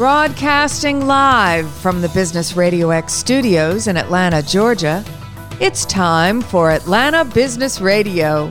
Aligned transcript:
Broadcasting 0.00 1.06
live 1.06 1.70
from 1.70 2.00
the 2.00 2.08
Business 2.08 2.56
Radio 2.56 2.88
X 2.88 3.12
studios 3.12 3.86
in 3.86 3.98
Atlanta, 3.98 4.42
Georgia, 4.42 5.04
it's 5.60 5.84
time 5.84 6.40
for 6.40 6.70
Atlanta 6.70 7.22
Business 7.22 7.82
Radio. 7.82 8.48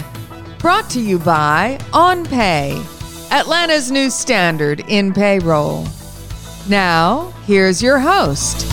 Brought 0.60 0.92
to 0.92 1.02
you 1.02 1.18
by 1.18 1.80
OnPay, 1.92 3.32
Atlanta's 3.32 3.90
new 3.90 4.12
standard 4.12 4.82
in 4.90 5.12
payroll. 5.12 5.88
Now, 6.70 7.34
here's 7.48 7.81
your 7.81 7.98
host. 7.98 8.68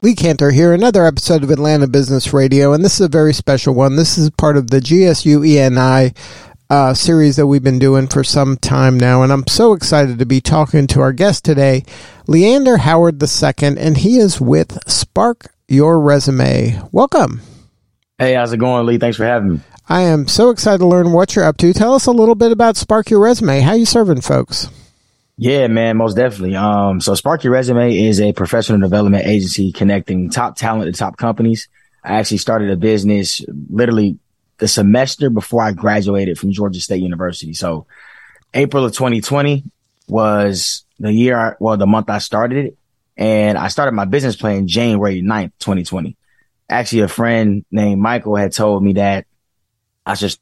Lee 0.00 0.14
Kantor 0.14 0.50
here, 0.50 0.72
another 0.72 1.04
episode 1.04 1.44
of 1.44 1.50
Atlanta 1.50 1.86
Business 1.86 2.32
Radio, 2.32 2.72
and 2.72 2.82
this 2.82 2.94
is 2.94 3.04
a 3.04 3.08
very 3.10 3.34
special 3.34 3.74
one. 3.74 3.96
This 3.96 4.16
is 4.16 4.30
part 4.30 4.56
of 4.56 4.70
the 4.70 4.80
GSU 4.80 5.46
E&I 5.46 6.14
uh, 6.70 6.94
series 6.94 7.34
that 7.36 7.48
we've 7.48 7.64
been 7.64 7.80
doing 7.80 8.06
for 8.06 8.22
some 8.22 8.56
time 8.56 8.96
now, 8.96 9.22
and 9.22 9.32
I'm 9.32 9.46
so 9.48 9.72
excited 9.72 10.20
to 10.20 10.24
be 10.24 10.40
talking 10.40 10.86
to 10.88 11.00
our 11.00 11.12
guest 11.12 11.44
today, 11.44 11.84
Leander 12.28 12.78
Howard 12.78 13.20
II, 13.20 13.76
and 13.76 13.98
he 13.98 14.18
is 14.18 14.40
with 14.40 14.78
Spark 14.88 15.52
Your 15.68 16.00
Resume. 16.00 16.80
Welcome. 16.92 17.42
Hey, 18.18 18.34
how's 18.34 18.52
it 18.52 18.58
going, 18.58 18.86
Lee? 18.86 18.98
Thanks 18.98 19.16
for 19.16 19.24
having 19.24 19.54
me. 19.54 19.60
I 19.88 20.02
am 20.02 20.28
so 20.28 20.50
excited 20.50 20.78
to 20.78 20.86
learn 20.86 21.12
what 21.12 21.34
you're 21.34 21.44
up 21.44 21.56
to. 21.56 21.72
Tell 21.72 21.94
us 21.94 22.06
a 22.06 22.12
little 22.12 22.36
bit 22.36 22.52
about 22.52 22.76
Spark 22.76 23.10
Your 23.10 23.20
Resume. 23.20 23.60
How 23.60 23.72
you 23.72 23.84
serving 23.84 24.20
folks? 24.20 24.68
Yeah, 25.36 25.66
man, 25.66 25.96
most 25.96 26.14
definitely. 26.14 26.54
Um, 26.54 27.00
so 27.00 27.16
Spark 27.16 27.42
Your 27.42 27.52
Resume 27.52 27.98
is 27.98 28.20
a 28.20 28.32
professional 28.32 28.78
development 28.78 29.26
agency 29.26 29.72
connecting 29.72 30.30
top 30.30 30.54
talent 30.54 30.94
to 30.94 30.96
top 30.96 31.16
companies. 31.16 31.68
I 32.04 32.18
actually 32.18 32.38
started 32.38 32.70
a 32.70 32.76
business 32.76 33.44
literally 33.68 34.18
the 34.60 34.68
semester 34.68 35.30
before 35.30 35.62
I 35.62 35.72
graduated 35.72 36.38
from 36.38 36.52
Georgia 36.52 36.80
State 36.80 37.02
University. 37.02 37.54
So 37.54 37.86
April 38.54 38.84
of 38.84 38.92
2020 38.92 39.64
was 40.06 40.84
the 40.98 41.12
year, 41.12 41.36
I, 41.36 41.54
well, 41.58 41.76
the 41.76 41.86
month 41.86 42.10
I 42.10 42.18
started 42.18 42.66
it. 42.66 42.76
And 43.16 43.58
I 43.58 43.68
started 43.68 43.92
my 43.92 44.04
business 44.04 44.36
plan 44.36 44.68
January 44.68 45.22
9th, 45.22 45.52
2020. 45.58 46.16
Actually, 46.68 47.00
a 47.00 47.08
friend 47.08 47.64
named 47.70 48.00
Michael 48.00 48.36
had 48.36 48.52
told 48.52 48.84
me 48.84 48.94
that 48.94 49.26
I 50.06 50.14
should 50.14 50.36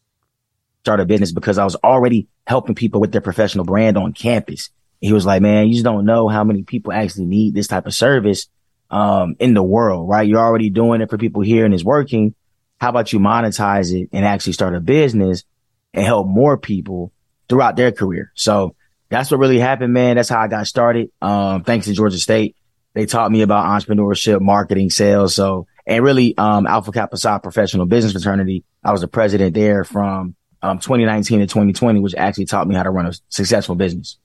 start 0.82 1.00
a 1.00 1.06
business 1.06 1.32
because 1.32 1.58
I 1.58 1.64
was 1.64 1.76
already 1.76 2.28
helping 2.46 2.74
people 2.74 3.00
with 3.00 3.12
their 3.12 3.20
professional 3.20 3.64
brand 3.64 3.96
on 3.96 4.12
campus. 4.12 4.70
He 5.00 5.12
was 5.12 5.26
like, 5.26 5.42
man, 5.42 5.68
you 5.68 5.74
just 5.74 5.84
don't 5.84 6.04
know 6.04 6.28
how 6.28 6.44
many 6.44 6.62
people 6.62 6.92
actually 6.92 7.26
need 7.26 7.54
this 7.54 7.68
type 7.68 7.86
of 7.86 7.94
service 7.94 8.48
um, 8.90 9.36
in 9.38 9.54
the 9.54 9.62
world, 9.62 10.08
right? 10.08 10.28
You're 10.28 10.40
already 10.40 10.70
doing 10.70 11.00
it 11.00 11.10
for 11.10 11.18
people 11.18 11.42
here 11.42 11.64
and 11.64 11.72
it's 11.72 11.84
working 11.84 12.34
how 12.78 12.90
about 12.90 13.12
you 13.12 13.18
monetize 13.18 13.92
it 13.92 14.08
and 14.12 14.24
actually 14.24 14.52
start 14.52 14.74
a 14.74 14.80
business 14.80 15.44
and 15.92 16.04
help 16.04 16.26
more 16.26 16.56
people 16.56 17.12
throughout 17.48 17.76
their 17.76 17.92
career? 17.92 18.32
So 18.34 18.74
that's 19.08 19.30
what 19.30 19.40
really 19.40 19.58
happened, 19.58 19.92
man. 19.92 20.16
That's 20.16 20.28
how 20.28 20.40
I 20.40 20.48
got 20.48 20.66
started. 20.66 21.10
Um, 21.20 21.64
thanks 21.64 21.86
to 21.86 21.92
Georgia 21.92 22.18
State. 22.18 22.56
They 22.94 23.06
taught 23.06 23.30
me 23.30 23.42
about 23.42 23.66
entrepreneurship, 23.66 24.40
marketing, 24.40 24.90
sales. 24.90 25.34
So, 25.34 25.66
and 25.86 26.04
really, 26.04 26.36
um, 26.36 26.66
Alpha 26.66 26.92
Kappa 26.92 27.16
Psi 27.16 27.38
professional 27.38 27.86
business 27.86 28.12
fraternity. 28.12 28.64
I 28.82 28.92
was 28.92 29.00
the 29.00 29.08
president 29.08 29.54
there 29.54 29.84
from, 29.84 30.34
um, 30.62 30.78
2019 30.78 31.40
to 31.40 31.46
2020, 31.46 32.00
which 32.00 32.14
actually 32.16 32.46
taught 32.46 32.66
me 32.66 32.74
how 32.74 32.82
to 32.82 32.90
run 32.90 33.06
a 33.06 33.12
successful 33.28 33.74
business. 33.74 34.18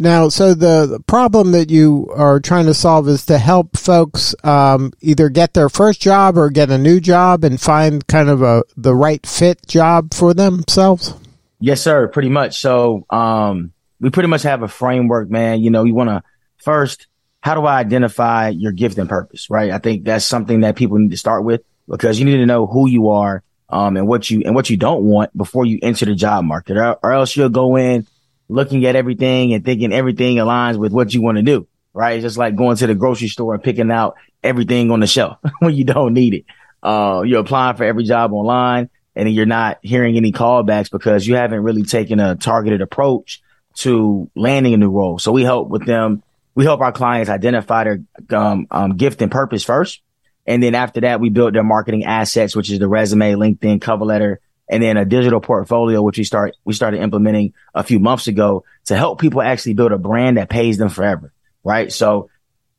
Now, 0.00 0.28
so 0.28 0.54
the, 0.54 0.86
the, 0.86 1.00
problem 1.00 1.50
that 1.52 1.70
you 1.70 2.08
are 2.14 2.38
trying 2.38 2.66
to 2.66 2.74
solve 2.74 3.08
is 3.08 3.26
to 3.26 3.36
help 3.36 3.76
folks 3.76 4.32
um, 4.44 4.92
either 5.00 5.28
get 5.28 5.54
their 5.54 5.68
first 5.68 6.00
job 6.00 6.38
or 6.38 6.50
get 6.50 6.70
a 6.70 6.78
new 6.78 7.00
job 7.00 7.42
and 7.42 7.60
find 7.60 8.06
kind 8.06 8.28
of 8.28 8.40
a 8.40 8.62
the 8.76 8.94
right 8.94 9.26
fit 9.26 9.66
job 9.66 10.14
for 10.14 10.34
themselves. 10.34 11.14
Yes, 11.58 11.82
sir. 11.82 12.06
Pretty 12.06 12.28
much. 12.28 12.60
So, 12.60 13.06
um, 13.10 13.72
we 14.00 14.10
pretty 14.10 14.28
much 14.28 14.44
have 14.44 14.62
a 14.62 14.68
framework, 14.68 15.28
man. 15.28 15.62
You 15.62 15.70
know, 15.70 15.82
you 15.82 15.96
want 15.96 16.10
to 16.10 16.22
first, 16.58 17.08
how 17.40 17.56
do 17.56 17.62
I 17.62 17.80
identify 17.80 18.50
your 18.50 18.70
gift 18.70 18.98
and 18.98 19.08
purpose? 19.08 19.50
Right. 19.50 19.72
I 19.72 19.78
think 19.78 20.04
that's 20.04 20.24
something 20.24 20.60
that 20.60 20.76
people 20.76 20.98
need 20.98 21.10
to 21.10 21.16
start 21.16 21.42
with 21.42 21.62
because 21.88 22.20
you 22.20 22.24
need 22.24 22.36
to 22.36 22.46
know 22.46 22.68
who 22.68 22.88
you 22.88 23.08
are, 23.08 23.42
um, 23.68 23.96
and 23.96 24.06
what 24.06 24.30
you 24.30 24.42
and 24.44 24.54
what 24.54 24.70
you 24.70 24.76
don't 24.76 25.02
want 25.02 25.36
before 25.36 25.66
you 25.66 25.80
enter 25.82 26.04
the 26.04 26.14
job 26.14 26.44
market, 26.44 26.76
or, 26.76 26.98
or 27.02 27.12
else 27.12 27.36
you'll 27.36 27.48
go 27.48 27.76
in 27.76 28.06
looking 28.48 28.84
at 28.86 28.96
everything 28.96 29.52
and 29.52 29.64
thinking 29.64 29.92
everything 29.92 30.36
aligns 30.36 30.76
with 30.76 30.92
what 30.92 31.12
you 31.12 31.22
want 31.22 31.36
to 31.36 31.42
do, 31.42 31.66
right? 31.92 32.16
It's 32.16 32.22
just 32.22 32.38
like 32.38 32.56
going 32.56 32.76
to 32.76 32.86
the 32.86 32.94
grocery 32.94 33.28
store 33.28 33.54
and 33.54 33.62
picking 33.62 33.90
out 33.90 34.16
everything 34.42 34.90
on 34.90 35.00
the 35.00 35.06
shelf 35.06 35.38
when 35.60 35.74
you 35.74 35.84
don't 35.84 36.14
need 36.14 36.34
it. 36.34 36.44
Uh, 36.82 37.22
you're 37.24 37.40
applying 37.40 37.76
for 37.76 37.84
every 37.84 38.04
job 38.04 38.32
online 38.32 38.88
and 39.14 39.32
you're 39.32 39.46
not 39.46 39.78
hearing 39.82 40.16
any 40.16 40.32
callbacks 40.32 40.90
because 40.90 41.26
you 41.26 41.34
haven't 41.34 41.62
really 41.62 41.82
taken 41.82 42.20
a 42.20 42.36
targeted 42.36 42.80
approach 42.80 43.42
to 43.74 44.30
landing 44.34 44.74
a 44.74 44.76
new 44.76 44.90
role. 44.90 45.18
So 45.18 45.32
we 45.32 45.42
help 45.42 45.68
with 45.68 45.86
them. 45.86 46.22
We 46.54 46.64
help 46.64 46.80
our 46.80 46.92
clients 46.92 47.30
identify 47.30 47.84
their 47.84 48.00
um, 48.30 48.66
um, 48.70 48.96
gift 48.96 49.22
and 49.22 49.30
purpose 49.30 49.64
first. 49.64 50.00
And 50.46 50.62
then 50.62 50.74
after 50.74 51.02
that, 51.02 51.20
we 51.20 51.30
build 51.30 51.54
their 51.54 51.62
marketing 51.62 52.04
assets, 52.04 52.56
which 52.56 52.70
is 52.70 52.78
the 52.78 52.88
resume, 52.88 53.34
LinkedIn, 53.34 53.80
cover 53.80 54.04
letter, 54.04 54.40
and 54.68 54.82
then 54.82 54.96
a 54.96 55.04
digital 55.04 55.40
portfolio, 55.40 56.02
which 56.02 56.18
we 56.18 56.24
start, 56.24 56.54
we 56.64 56.74
started 56.74 57.00
implementing 57.00 57.54
a 57.74 57.82
few 57.82 57.98
months 57.98 58.26
ago 58.26 58.64
to 58.86 58.96
help 58.96 59.20
people 59.20 59.40
actually 59.40 59.74
build 59.74 59.92
a 59.92 59.98
brand 59.98 60.36
that 60.36 60.50
pays 60.50 60.76
them 60.76 60.88
forever. 60.88 61.32
Right. 61.64 61.92
So 61.92 62.30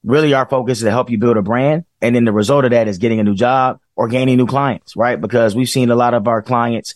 really 0.03 0.33
our 0.33 0.47
focus 0.47 0.79
is 0.79 0.83
to 0.83 0.91
help 0.91 1.09
you 1.09 1.17
build 1.17 1.37
a 1.37 1.41
brand. 1.41 1.85
And 2.01 2.15
then 2.15 2.25
the 2.25 2.31
result 2.31 2.65
of 2.65 2.71
that 2.71 2.87
is 2.87 2.97
getting 2.97 3.19
a 3.19 3.23
new 3.23 3.35
job 3.35 3.79
or 3.95 4.07
gaining 4.07 4.37
new 4.37 4.47
clients. 4.47 4.95
Right. 4.95 5.19
Because 5.19 5.55
we've 5.55 5.69
seen 5.69 5.89
a 5.89 5.95
lot 5.95 6.13
of 6.13 6.27
our 6.27 6.41
clients 6.41 6.93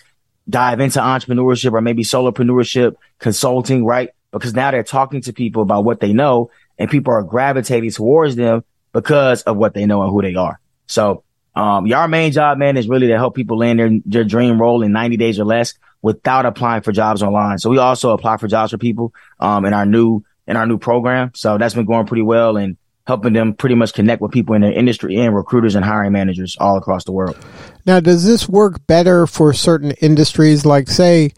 dive 0.50 0.80
into 0.80 1.00
entrepreneurship 1.00 1.74
or 1.74 1.82
maybe 1.82 2.04
solopreneurship 2.04 2.96
consulting. 3.20 3.86
Right. 3.86 4.10
Because 4.32 4.54
now 4.54 4.72
they're 4.72 4.84
talking 4.84 5.22
to 5.22 5.34
people 5.34 5.62
about 5.62 5.86
what 5.86 6.00
they 6.00 6.14
know 6.14 6.52
and 6.78 6.90
people 6.90 7.14
are 7.14 7.24
gravitating 7.24 7.92
towards 7.92 8.36
them 8.36 8.64
because 8.94 9.42
of 9.44 9.58
what 9.58 9.74
they 9.74 9.86
know 9.86 10.04
and 10.04 10.12
who 10.12 10.22
they 10.22 10.36
are. 10.36 10.60
So 10.88 11.24
um, 11.56 11.92
our 11.92 12.08
main 12.08 12.32
job, 12.32 12.58
man, 12.58 12.78
is 12.78 12.88
really 12.88 13.08
to 13.08 13.18
help 13.18 13.36
people 13.36 13.58
land 13.58 13.80
their, 13.80 13.92
their 14.06 14.24
dream 14.24 14.60
role 14.60 14.82
in 14.82 14.92
90 14.92 15.18
days 15.18 15.40
or 15.40 15.46
less 15.46 15.74
without 16.02 16.46
applying 16.46 16.82
for 16.82 16.92
jobs 16.92 17.22
online. 17.22 17.60
So 17.60 17.70
we 17.70 17.78
also 17.78 18.12
apply 18.12 18.38
for 18.38 18.48
jobs 18.48 18.72
for 18.72 18.78
people, 18.78 19.14
um, 19.40 19.66
in 19.66 19.74
our 19.74 19.86
new, 19.86 20.24
in 20.48 20.58
our 20.58 20.66
new 20.66 20.78
program. 20.78 21.32
So 21.36 21.58
that's 21.58 21.74
been 21.74 21.86
going 21.86 22.08
pretty 22.08 22.24
well 22.24 22.58
and 22.58 22.78
helping 23.06 23.34
them 23.34 23.54
pretty 23.54 23.76
much 23.76 23.94
connect 23.94 24.22
with 24.22 24.32
people 24.32 24.56
in 24.56 24.62
their 24.62 24.72
industry 24.72 25.16
and 25.18 25.36
recruiters 25.36 25.76
and 25.76 25.84
hiring 25.86 26.12
managers 26.12 26.58
all 26.60 26.78
across 26.78 27.04
the 27.04 27.12
world. 27.12 27.38
Now, 27.86 28.00
does 28.00 28.26
this 28.26 28.48
work 28.48 28.86
better 28.88 29.28
for 29.28 29.54
certain 29.54 29.92
industries? 30.02 30.66
Like 30.66 30.90
say, 30.90 31.32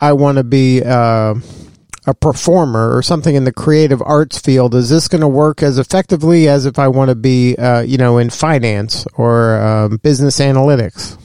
I 0.00 0.12
want 0.12 0.38
to 0.38 0.44
be, 0.44 0.82
uh, 0.82 1.34
a 2.08 2.14
performer 2.14 2.96
or 2.96 3.02
something 3.02 3.34
in 3.34 3.44
the 3.44 3.52
creative 3.52 4.00
arts 4.00 4.38
field, 4.38 4.74
is 4.74 4.88
this 4.88 5.08
going 5.08 5.20
to 5.20 5.28
work 5.28 5.62
as 5.62 5.76
effectively 5.76 6.48
as 6.48 6.64
if 6.64 6.78
I 6.78 6.88
want 6.88 7.10
to 7.10 7.14
be, 7.14 7.54
uh, 7.56 7.82
you 7.82 7.98
know, 7.98 8.16
in 8.16 8.30
finance 8.30 9.06
or 9.14 9.60
um, 9.60 9.98
business 9.98 10.40
analytics? 10.40 11.18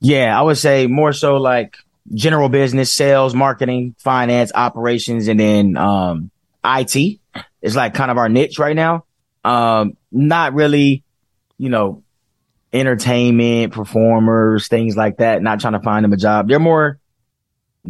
Yeah, 0.00 0.38
I 0.38 0.42
would 0.42 0.58
say 0.58 0.86
more 0.86 1.14
so 1.14 1.38
like 1.38 1.78
general 2.12 2.50
business, 2.50 2.92
sales, 2.92 3.34
marketing, 3.34 3.94
finance, 3.98 4.52
operations, 4.54 5.28
and 5.28 5.40
then 5.40 5.78
um, 5.78 6.30
IT 6.62 7.18
is 7.62 7.74
like 7.74 7.94
kind 7.94 8.10
of 8.10 8.18
our 8.18 8.28
niche 8.28 8.58
right 8.58 8.76
now. 8.76 9.06
Um, 9.44 9.96
not 10.10 10.52
really, 10.52 11.04
you 11.56 11.70
know, 11.70 12.02
entertainment, 12.70 13.72
performers, 13.72 14.68
things 14.68 14.94
like 14.94 15.16
that. 15.18 15.40
Not 15.40 15.60
trying 15.60 15.72
to 15.72 15.80
find 15.80 16.04
them 16.04 16.12
a 16.12 16.18
job. 16.18 16.48
They're 16.48 16.58
more 16.58 16.98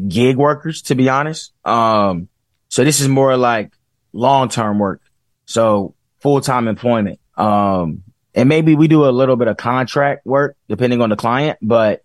gig 0.08 0.36
workers, 0.36 0.82
to 0.82 0.94
be 0.94 1.08
honest. 1.08 1.52
Um, 1.64 2.28
so 2.68 2.84
this 2.84 3.00
is 3.00 3.08
more 3.08 3.36
like 3.36 3.72
long 4.12 4.48
term 4.48 4.78
work. 4.78 5.02
So 5.46 5.94
full 6.20 6.40
time 6.40 6.68
employment. 6.68 7.20
Um, 7.36 8.02
and 8.34 8.48
maybe 8.48 8.74
we 8.74 8.88
do 8.88 9.06
a 9.06 9.10
little 9.10 9.36
bit 9.36 9.48
of 9.48 9.56
contract 9.56 10.24
work 10.26 10.56
depending 10.68 11.02
on 11.02 11.10
the 11.10 11.16
client, 11.16 11.58
but 11.60 12.04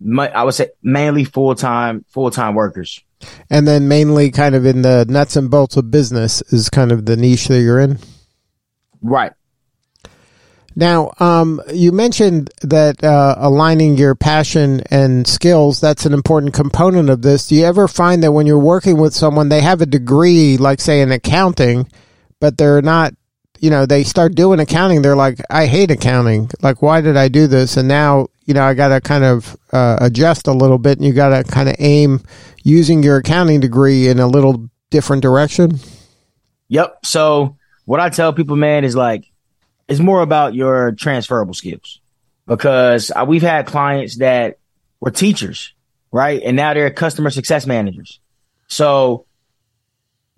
my, 0.00 0.28
I 0.28 0.42
would 0.42 0.54
say 0.54 0.68
mainly 0.82 1.24
full 1.24 1.54
time, 1.54 2.04
full 2.08 2.30
time 2.30 2.54
workers. 2.54 3.00
And 3.48 3.66
then 3.66 3.88
mainly 3.88 4.30
kind 4.30 4.54
of 4.54 4.66
in 4.66 4.82
the 4.82 5.06
nuts 5.08 5.36
and 5.36 5.50
bolts 5.50 5.76
of 5.76 5.90
business 5.90 6.42
is 6.52 6.68
kind 6.68 6.92
of 6.92 7.06
the 7.06 7.16
niche 7.16 7.48
that 7.48 7.60
you're 7.60 7.80
in. 7.80 7.98
Right. 9.00 9.32
Now, 10.78 11.12
um, 11.20 11.62
you 11.72 11.90
mentioned 11.90 12.50
that 12.60 13.02
uh, 13.02 13.34
aligning 13.38 13.96
your 13.96 14.14
passion 14.14 14.82
and 14.90 15.26
skills, 15.26 15.80
that's 15.80 16.04
an 16.04 16.12
important 16.12 16.52
component 16.52 17.08
of 17.08 17.22
this. 17.22 17.46
Do 17.46 17.54
you 17.54 17.64
ever 17.64 17.88
find 17.88 18.22
that 18.22 18.32
when 18.32 18.46
you're 18.46 18.58
working 18.58 18.98
with 18.98 19.14
someone, 19.14 19.48
they 19.48 19.62
have 19.62 19.80
a 19.80 19.86
degree, 19.86 20.58
like 20.58 20.82
say 20.82 21.00
in 21.00 21.10
accounting, 21.12 21.88
but 22.40 22.58
they're 22.58 22.82
not, 22.82 23.14
you 23.58 23.70
know, 23.70 23.86
they 23.86 24.04
start 24.04 24.34
doing 24.34 24.60
accounting, 24.60 25.00
they're 25.00 25.16
like, 25.16 25.40
I 25.48 25.64
hate 25.64 25.90
accounting. 25.90 26.50
Like, 26.60 26.82
why 26.82 27.00
did 27.00 27.16
I 27.16 27.28
do 27.28 27.46
this? 27.46 27.78
And 27.78 27.88
now, 27.88 28.26
you 28.44 28.52
know, 28.52 28.62
I 28.62 28.74
got 28.74 28.88
to 28.88 29.00
kind 29.00 29.24
of 29.24 29.56
uh, 29.72 29.96
adjust 30.02 30.46
a 30.46 30.52
little 30.52 30.78
bit 30.78 30.98
and 30.98 31.06
you 31.06 31.14
got 31.14 31.30
to 31.30 31.50
kind 31.50 31.70
of 31.70 31.76
aim 31.78 32.20
using 32.64 33.02
your 33.02 33.16
accounting 33.16 33.60
degree 33.60 34.08
in 34.08 34.18
a 34.18 34.26
little 34.26 34.68
different 34.90 35.22
direction. 35.22 35.78
Yep. 36.68 37.06
So, 37.06 37.56
what 37.86 38.00
I 38.00 38.10
tell 38.10 38.34
people, 38.34 38.56
man, 38.56 38.84
is 38.84 38.94
like, 38.94 39.32
it's 39.88 40.00
more 40.00 40.20
about 40.20 40.54
your 40.54 40.92
transferable 40.92 41.54
skills 41.54 42.00
because 42.46 43.12
we've 43.26 43.42
had 43.42 43.66
clients 43.66 44.16
that 44.16 44.58
were 45.00 45.10
teachers, 45.10 45.72
right? 46.10 46.42
And 46.42 46.56
now 46.56 46.74
they're 46.74 46.90
customer 46.90 47.30
success 47.30 47.66
managers. 47.66 48.20
So 48.68 49.26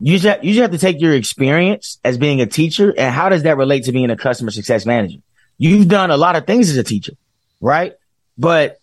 you 0.00 0.18
just, 0.18 0.44
you 0.44 0.52
just 0.52 0.62
have 0.62 0.70
to 0.72 0.78
take 0.78 1.00
your 1.00 1.14
experience 1.14 1.98
as 2.04 2.18
being 2.18 2.40
a 2.40 2.46
teacher 2.46 2.94
and 2.96 3.14
how 3.14 3.28
does 3.28 3.42
that 3.44 3.56
relate 3.56 3.84
to 3.84 3.92
being 3.92 4.10
a 4.10 4.16
customer 4.16 4.50
success 4.50 4.86
manager? 4.86 5.18
You've 5.56 5.88
done 5.88 6.10
a 6.10 6.16
lot 6.16 6.36
of 6.36 6.46
things 6.46 6.70
as 6.70 6.76
a 6.76 6.84
teacher, 6.84 7.14
right? 7.60 7.94
But 8.36 8.80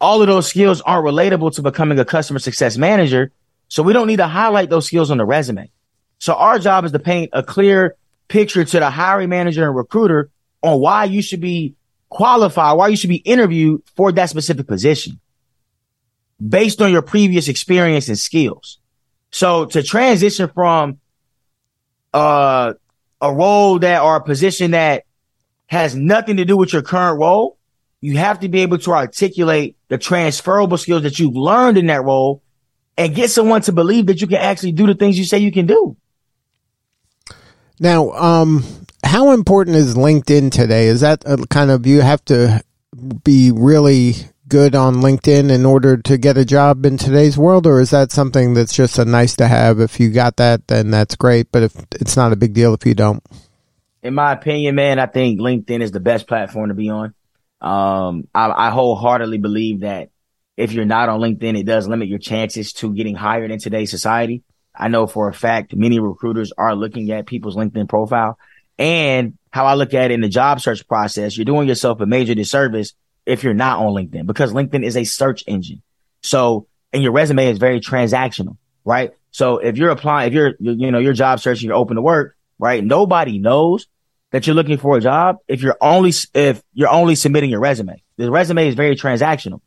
all 0.00 0.20
of 0.20 0.26
those 0.26 0.48
skills 0.48 0.80
aren't 0.80 1.06
relatable 1.06 1.54
to 1.54 1.62
becoming 1.62 1.98
a 1.98 2.04
customer 2.04 2.40
success 2.40 2.76
manager. 2.76 3.30
So 3.68 3.82
we 3.82 3.92
don't 3.92 4.08
need 4.08 4.16
to 4.16 4.26
highlight 4.26 4.68
those 4.68 4.86
skills 4.86 5.10
on 5.10 5.18
the 5.18 5.24
resume. 5.24 5.70
So 6.18 6.34
our 6.34 6.58
job 6.58 6.84
is 6.84 6.92
to 6.92 6.98
paint 6.98 7.30
a 7.32 7.42
clear 7.42 7.96
picture 8.28 8.64
to 8.64 8.78
the 8.80 8.90
hiring 8.90 9.28
manager 9.28 9.66
and 9.66 9.76
recruiter 9.76 10.30
on 10.62 10.80
why 10.80 11.04
you 11.04 11.22
should 11.22 11.40
be 11.40 11.74
qualified, 12.08 12.76
why 12.76 12.88
you 12.88 12.96
should 12.96 13.10
be 13.10 13.16
interviewed 13.16 13.82
for 13.96 14.12
that 14.12 14.30
specific 14.30 14.66
position 14.66 15.18
based 16.46 16.82
on 16.82 16.90
your 16.90 17.02
previous 17.02 17.48
experience 17.48 18.08
and 18.08 18.18
skills. 18.18 18.78
So 19.30 19.66
to 19.66 19.82
transition 19.82 20.48
from 20.48 20.98
uh, 22.12 22.74
a 23.20 23.32
role 23.32 23.78
that 23.78 24.02
or 24.02 24.16
a 24.16 24.22
position 24.22 24.72
that 24.72 25.04
has 25.66 25.94
nothing 25.94 26.36
to 26.36 26.44
do 26.44 26.56
with 26.56 26.72
your 26.72 26.82
current 26.82 27.18
role, 27.18 27.56
you 28.00 28.18
have 28.18 28.40
to 28.40 28.48
be 28.48 28.60
able 28.60 28.78
to 28.78 28.92
articulate 28.92 29.76
the 29.88 29.96
transferable 29.96 30.76
skills 30.76 31.02
that 31.02 31.18
you've 31.18 31.36
learned 31.36 31.78
in 31.78 31.86
that 31.86 32.02
role 32.02 32.42
and 32.98 33.14
get 33.14 33.30
someone 33.30 33.62
to 33.62 33.72
believe 33.72 34.06
that 34.06 34.20
you 34.20 34.26
can 34.26 34.38
actually 34.38 34.72
do 34.72 34.86
the 34.86 34.94
things 34.94 35.18
you 35.18 35.24
say 35.24 35.38
you 35.38 35.52
can 35.52 35.66
do. 35.66 35.96
Now, 37.80 38.10
um, 38.12 38.64
how 39.04 39.32
important 39.32 39.76
is 39.76 39.94
LinkedIn 39.94 40.52
today? 40.52 40.86
Is 40.86 41.00
that 41.00 41.24
kind 41.50 41.70
of 41.70 41.86
you 41.86 42.00
have 42.00 42.24
to 42.26 42.62
be 43.24 43.50
really 43.52 44.14
good 44.48 44.74
on 44.74 44.96
LinkedIn 44.96 45.50
in 45.50 45.64
order 45.64 45.96
to 45.96 46.18
get 46.18 46.36
a 46.36 46.44
job 46.44 46.84
in 46.84 46.98
today's 46.98 47.38
world, 47.38 47.66
or 47.66 47.80
is 47.80 47.90
that 47.90 48.12
something 48.12 48.54
that's 48.54 48.74
just 48.74 48.98
a 48.98 49.04
nice 49.04 49.34
to 49.36 49.48
have? 49.48 49.80
If 49.80 49.98
you 49.98 50.10
got 50.10 50.36
that, 50.36 50.68
then 50.68 50.90
that's 50.90 51.16
great. 51.16 51.50
But 51.50 51.62
if 51.62 51.76
it's 51.92 52.16
not 52.16 52.32
a 52.32 52.36
big 52.36 52.52
deal 52.52 52.74
if 52.74 52.84
you 52.84 52.94
don't. 52.94 53.22
In 54.02 54.14
my 54.14 54.32
opinion, 54.32 54.74
man, 54.74 54.98
I 54.98 55.06
think 55.06 55.40
LinkedIn 55.40 55.80
is 55.80 55.92
the 55.92 56.00
best 56.00 56.26
platform 56.26 56.68
to 56.68 56.74
be 56.74 56.90
on. 56.90 57.14
Um, 57.60 58.28
I, 58.34 58.68
I 58.68 58.70
wholeheartedly 58.70 59.38
believe 59.38 59.80
that 59.80 60.10
if 60.56 60.72
you're 60.72 60.84
not 60.84 61.08
on 61.08 61.20
LinkedIn, 61.20 61.58
it 61.58 61.64
does 61.64 61.88
limit 61.88 62.08
your 62.08 62.18
chances 62.18 62.72
to 62.74 62.92
getting 62.92 63.14
hired 63.14 63.50
in 63.50 63.58
today's 63.58 63.90
society. 63.90 64.42
I 64.82 64.88
know 64.88 65.06
for 65.06 65.28
a 65.28 65.32
fact 65.32 65.76
many 65.76 66.00
recruiters 66.00 66.52
are 66.58 66.74
looking 66.74 67.12
at 67.12 67.26
people's 67.26 67.54
LinkedIn 67.54 67.88
profile 67.88 68.36
and 68.80 69.38
how 69.52 69.66
I 69.66 69.74
look 69.74 69.94
at 69.94 70.10
it 70.10 70.14
in 70.14 70.22
the 70.22 70.28
job 70.28 70.60
search 70.60 70.88
process. 70.88 71.36
You're 71.36 71.44
doing 71.44 71.68
yourself 71.68 72.00
a 72.00 72.06
major 72.06 72.34
disservice 72.34 72.94
if 73.24 73.44
you're 73.44 73.54
not 73.54 73.78
on 73.78 73.92
LinkedIn 73.92 74.26
because 74.26 74.52
LinkedIn 74.52 74.84
is 74.84 74.96
a 74.96 75.04
search 75.04 75.44
engine. 75.46 75.82
So, 76.22 76.66
and 76.92 77.00
your 77.00 77.12
resume 77.12 77.46
is 77.46 77.58
very 77.58 77.78
transactional, 77.78 78.56
right? 78.84 79.12
So 79.30 79.58
if 79.58 79.76
you're 79.76 79.90
applying, 79.90 80.28
if 80.28 80.34
you're, 80.34 80.54
you 80.58 80.90
know, 80.90 80.98
your 80.98 81.12
job 81.12 81.38
searching, 81.38 81.68
you're 81.68 81.76
open 81.76 81.94
to 81.94 82.02
work, 82.02 82.36
right? 82.58 82.82
Nobody 82.82 83.38
knows 83.38 83.86
that 84.32 84.48
you're 84.48 84.56
looking 84.56 84.78
for 84.78 84.96
a 84.96 85.00
job 85.00 85.36
if 85.46 85.62
you're 85.62 85.78
only, 85.80 86.12
if 86.34 86.60
you're 86.74 86.90
only 86.90 87.14
submitting 87.14 87.50
your 87.50 87.60
resume. 87.60 88.02
The 88.16 88.32
resume 88.32 88.66
is 88.66 88.74
very 88.74 88.96
transactional. 88.96 89.60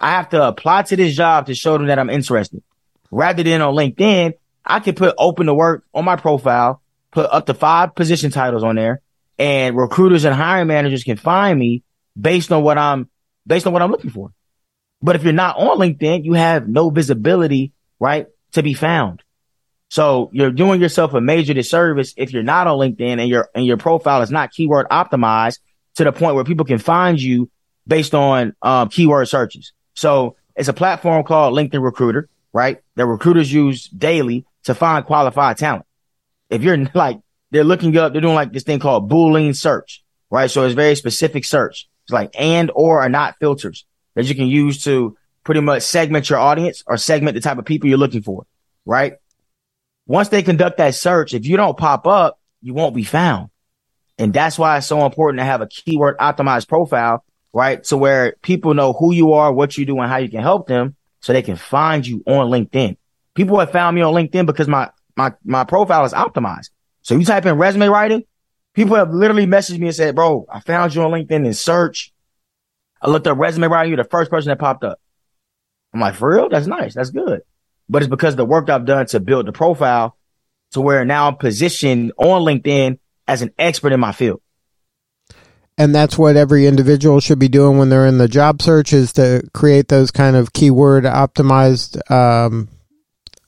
I 0.00 0.12
have 0.12 0.30
to 0.30 0.48
apply 0.48 0.84
to 0.84 0.96
this 0.96 1.14
job 1.14 1.46
to 1.46 1.54
show 1.54 1.76
them 1.76 1.88
that 1.88 1.98
I'm 1.98 2.08
interested. 2.08 2.62
Rather 3.10 3.42
than 3.42 3.60
on 3.60 3.74
LinkedIn, 3.74 4.32
I 4.64 4.80
can 4.80 4.94
put 4.94 5.14
open 5.18 5.46
to 5.46 5.54
work 5.54 5.84
on 5.94 6.04
my 6.04 6.16
profile, 6.16 6.82
put 7.10 7.30
up 7.30 7.46
to 7.46 7.54
five 7.54 7.94
position 7.94 8.30
titles 8.30 8.62
on 8.62 8.76
there, 8.76 9.00
and 9.38 9.76
recruiters 9.76 10.24
and 10.24 10.34
hiring 10.34 10.68
managers 10.68 11.04
can 11.04 11.16
find 11.16 11.58
me 11.58 11.82
based 12.20 12.52
on 12.52 12.62
what 12.62 12.78
I'm 12.78 13.08
based 13.46 13.66
on 13.66 13.72
what 13.72 13.82
I'm 13.82 13.90
looking 13.90 14.10
for. 14.10 14.32
But 15.00 15.16
if 15.16 15.24
you're 15.24 15.32
not 15.32 15.56
on 15.56 15.78
LinkedIn, 15.78 16.24
you 16.24 16.34
have 16.34 16.68
no 16.68 16.90
visibility, 16.90 17.72
right, 17.98 18.28
to 18.52 18.62
be 18.62 18.74
found. 18.74 19.22
So 19.88 20.30
you're 20.32 20.52
doing 20.52 20.80
yourself 20.80 21.12
a 21.12 21.20
major 21.20 21.52
disservice 21.54 22.14
if 22.16 22.32
you're 22.32 22.42
not 22.42 22.66
on 22.66 22.78
LinkedIn 22.78 23.20
and 23.20 23.28
your 23.28 23.50
and 23.54 23.66
your 23.66 23.76
profile 23.76 24.22
is 24.22 24.30
not 24.30 24.52
keyword 24.52 24.88
optimized 24.88 25.58
to 25.96 26.04
the 26.04 26.12
point 26.12 26.34
where 26.34 26.44
people 26.44 26.64
can 26.64 26.78
find 26.78 27.20
you 27.20 27.50
based 27.86 28.14
on 28.14 28.54
um, 28.62 28.88
keyword 28.88 29.28
searches. 29.28 29.72
So 29.94 30.36
it's 30.56 30.68
a 30.68 30.72
platform 30.72 31.24
called 31.24 31.54
LinkedIn 31.54 31.82
Recruiter, 31.82 32.28
right? 32.52 32.80
That 32.96 33.06
recruiters 33.06 33.52
use 33.52 33.88
daily 33.88 34.46
to 34.64 34.74
find 34.74 35.04
qualified 35.04 35.56
talent. 35.56 35.86
If 36.50 36.62
you're 36.62 36.76
like, 36.94 37.20
they're 37.50 37.64
looking 37.64 37.96
up, 37.96 38.12
they're 38.12 38.22
doing 38.22 38.34
like 38.34 38.52
this 38.52 38.62
thing 38.62 38.78
called 38.78 39.10
Boolean 39.10 39.54
search, 39.54 40.02
right? 40.30 40.50
So 40.50 40.64
it's 40.64 40.74
very 40.74 40.94
specific 40.94 41.44
search. 41.44 41.88
It's 42.04 42.12
like 42.12 42.30
and 42.38 42.70
or 42.74 43.02
are 43.02 43.08
not 43.08 43.36
filters 43.40 43.84
that 44.14 44.24
you 44.24 44.34
can 44.34 44.46
use 44.46 44.84
to 44.84 45.16
pretty 45.44 45.60
much 45.60 45.82
segment 45.82 46.30
your 46.30 46.38
audience 46.38 46.82
or 46.86 46.96
segment 46.96 47.34
the 47.34 47.40
type 47.40 47.58
of 47.58 47.64
people 47.64 47.88
you're 47.88 47.98
looking 47.98 48.22
for, 48.22 48.46
right? 48.86 49.14
Once 50.06 50.28
they 50.28 50.42
conduct 50.42 50.78
that 50.78 50.94
search, 50.94 51.34
if 51.34 51.46
you 51.46 51.56
don't 51.56 51.76
pop 51.76 52.06
up, 52.06 52.38
you 52.60 52.74
won't 52.74 52.94
be 52.94 53.04
found. 53.04 53.50
And 54.18 54.32
that's 54.32 54.58
why 54.58 54.78
it's 54.78 54.86
so 54.86 55.04
important 55.04 55.40
to 55.40 55.44
have 55.44 55.60
a 55.60 55.66
keyword 55.66 56.18
optimized 56.18 56.68
profile, 56.68 57.24
right? 57.52 57.84
So 57.84 57.96
where 57.96 58.36
people 58.42 58.74
know 58.74 58.92
who 58.92 59.12
you 59.12 59.32
are, 59.32 59.52
what 59.52 59.76
you 59.76 59.86
do, 59.86 59.98
and 59.98 60.08
how 60.08 60.18
you 60.18 60.28
can 60.28 60.42
help 60.42 60.66
them 60.66 60.96
so 61.20 61.32
they 61.32 61.42
can 61.42 61.56
find 61.56 62.06
you 62.06 62.22
on 62.26 62.50
LinkedIn. 62.50 62.96
People 63.34 63.58
have 63.58 63.72
found 63.72 63.96
me 63.96 64.02
on 64.02 64.14
LinkedIn 64.14 64.46
because 64.46 64.68
my, 64.68 64.90
my, 65.16 65.32
my 65.44 65.64
profile 65.64 66.04
is 66.04 66.12
optimized. 66.12 66.70
So 67.02 67.16
you 67.16 67.24
type 67.24 67.46
in 67.46 67.56
resume 67.56 67.88
writing, 67.88 68.24
people 68.74 68.96
have 68.96 69.12
literally 69.12 69.46
messaged 69.46 69.78
me 69.78 69.86
and 69.86 69.96
said, 69.96 70.14
bro, 70.14 70.46
I 70.52 70.60
found 70.60 70.94
you 70.94 71.02
on 71.02 71.10
LinkedIn 71.10 71.46
in 71.46 71.54
search. 71.54 72.12
I 73.00 73.10
looked 73.10 73.26
up 73.26 73.38
resume 73.38 73.66
writing. 73.66 73.90
You're 73.90 74.02
the 74.02 74.08
first 74.08 74.30
person 74.30 74.50
that 74.50 74.58
popped 74.58 74.84
up. 74.84 75.00
I'm 75.92 76.00
like, 76.00 76.14
for 76.14 76.34
real? 76.34 76.48
That's 76.48 76.66
nice. 76.66 76.94
That's 76.94 77.10
good. 77.10 77.42
But 77.88 78.02
it's 78.02 78.10
because 78.10 78.36
the 78.36 78.44
work 78.44 78.70
I've 78.70 78.86
done 78.86 79.06
to 79.06 79.20
build 79.20 79.46
the 79.46 79.52
profile 79.52 80.16
to 80.72 80.80
where 80.80 81.04
now 81.04 81.28
I'm 81.28 81.36
positioned 81.36 82.12
on 82.16 82.42
LinkedIn 82.42 82.98
as 83.28 83.42
an 83.42 83.52
expert 83.58 83.92
in 83.92 84.00
my 84.00 84.12
field. 84.12 84.40
And 85.78 85.94
that's 85.94 86.18
what 86.18 86.36
every 86.36 86.66
individual 86.66 87.20
should 87.20 87.38
be 87.38 87.48
doing 87.48 87.78
when 87.78 87.88
they're 87.88 88.06
in 88.06 88.18
the 88.18 88.28
job 88.28 88.62
search 88.62 88.92
is 88.92 89.12
to 89.14 89.48
create 89.54 89.88
those 89.88 90.10
kind 90.10 90.36
of 90.36 90.52
keyword 90.52 91.04
optimized 91.04 91.98
um, 92.10 92.68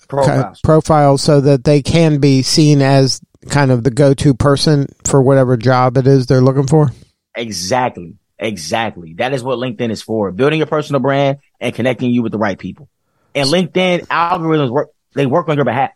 profiles. 0.09 0.61
profiles 0.61 1.23
so 1.23 1.41
that 1.41 1.65
they 1.65 1.83
can 1.83 2.19
be 2.19 2.43
seen 2.43 2.83
as 2.83 3.21
kind 3.49 3.71
of 3.71 3.85
the 3.85 3.91
go-to 3.91 4.35
person 4.35 4.87
for 5.05 5.23
whatever 5.23 5.57
job 5.57 5.97
it 5.97 6.07
is 6.07 6.27
they're 6.27 6.41
looking 6.41 6.67
for. 6.67 6.91
Exactly. 7.37 8.17
Exactly. 8.39 9.15
That 9.15 9.33
is 9.33 9.43
what 9.43 9.59
LinkedIn 9.59 9.91
is 9.91 10.03
for. 10.03 10.33
Building 10.33 10.59
your 10.59 10.67
personal 10.67 11.01
brand 11.01 11.39
and 11.61 11.75
connecting 11.75 12.11
you 12.11 12.23
with 12.23 12.33
the 12.33 12.39
right 12.39 12.59
people. 12.59 12.89
And 13.35 13.49
LinkedIn 13.49 14.07
algorithms 14.07 14.71
work, 14.71 14.91
they 15.15 15.27
work 15.27 15.49
on 15.49 15.57
your 15.57 15.65
behalf. 15.65 15.91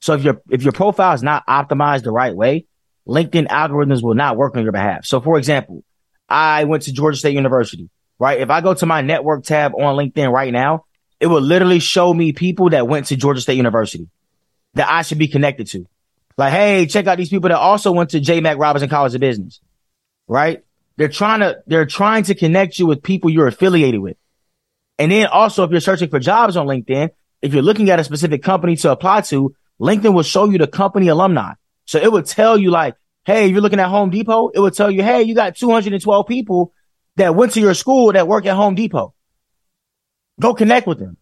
So 0.00 0.14
if 0.14 0.22
your, 0.24 0.42
if 0.50 0.62
your 0.62 0.72
profile 0.72 1.14
is 1.14 1.22
not 1.22 1.46
optimized 1.46 2.02
the 2.02 2.10
right 2.10 2.34
way, 2.34 2.66
LinkedIn 3.08 3.48
algorithms 3.48 4.02
will 4.02 4.14
not 4.14 4.36
work 4.36 4.56
on 4.56 4.62
your 4.62 4.72
behalf. 4.72 5.04
So 5.04 5.20
for 5.20 5.38
example, 5.38 5.84
I 6.28 6.64
went 6.64 6.84
to 6.84 6.92
Georgia 6.92 7.18
State 7.18 7.34
University, 7.34 7.90
right? 8.18 8.40
If 8.40 8.50
I 8.50 8.60
go 8.60 8.74
to 8.74 8.86
my 8.86 9.02
network 9.02 9.44
tab 9.44 9.72
on 9.74 9.96
LinkedIn 9.96 10.32
right 10.32 10.52
now, 10.52 10.84
it 11.24 11.28
will 11.28 11.40
literally 11.40 11.78
show 11.78 12.12
me 12.12 12.32
people 12.32 12.68
that 12.68 12.86
went 12.86 13.06
to 13.06 13.16
Georgia 13.16 13.40
State 13.40 13.56
University 13.56 14.10
that 14.74 14.90
I 14.90 15.00
should 15.00 15.16
be 15.16 15.26
connected 15.26 15.66
to. 15.68 15.86
Like, 16.36 16.52
hey, 16.52 16.84
check 16.84 17.06
out 17.06 17.16
these 17.16 17.30
people 17.30 17.48
that 17.48 17.56
also 17.56 17.92
went 17.92 18.10
to 18.10 18.20
J. 18.20 18.42
Mack 18.42 18.58
Robinson 18.58 18.90
College 18.90 19.14
of 19.14 19.22
Business, 19.22 19.58
right? 20.28 20.62
They're 20.98 21.08
trying 21.08 21.40
to, 21.40 21.62
they're 21.66 21.86
trying 21.86 22.24
to 22.24 22.34
connect 22.34 22.78
you 22.78 22.84
with 22.84 23.02
people 23.02 23.30
you're 23.30 23.46
affiliated 23.46 24.02
with. 24.02 24.18
And 24.98 25.10
then 25.10 25.28
also, 25.28 25.64
if 25.64 25.70
you're 25.70 25.80
searching 25.80 26.10
for 26.10 26.18
jobs 26.18 26.58
on 26.58 26.66
LinkedIn, 26.66 27.08
if 27.40 27.54
you're 27.54 27.62
looking 27.62 27.88
at 27.88 27.98
a 27.98 28.04
specific 28.04 28.42
company 28.42 28.76
to 28.76 28.90
apply 28.90 29.22
to, 29.22 29.56
LinkedIn 29.80 30.12
will 30.12 30.24
show 30.24 30.44
you 30.44 30.58
the 30.58 30.66
company 30.66 31.08
alumni. 31.08 31.54
So 31.86 31.98
it 31.98 32.12
would 32.12 32.26
tell 32.26 32.58
you 32.58 32.70
like, 32.70 32.96
hey, 33.24 33.46
you're 33.46 33.62
looking 33.62 33.80
at 33.80 33.88
Home 33.88 34.10
Depot. 34.10 34.48
It 34.50 34.60
would 34.60 34.74
tell 34.74 34.90
you, 34.90 35.02
hey, 35.02 35.22
you 35.22 35.34
got 35.34 35.56
212 35.56 36.26
people 36.26 36.74
that 37.16 37.34
went 37.34 37.52
to 37.52 37.60
your 37.60 37.72
school 37.72 38.12
that 38.12 38.28
work 38.28 38.44
at 38.44 38.56
Home 38.56 38.74
Depot. 38.74 39.14
Go 40.40 40.54
connect 40.54 40.86
with 40.86 40.98
them. 40.98 41.16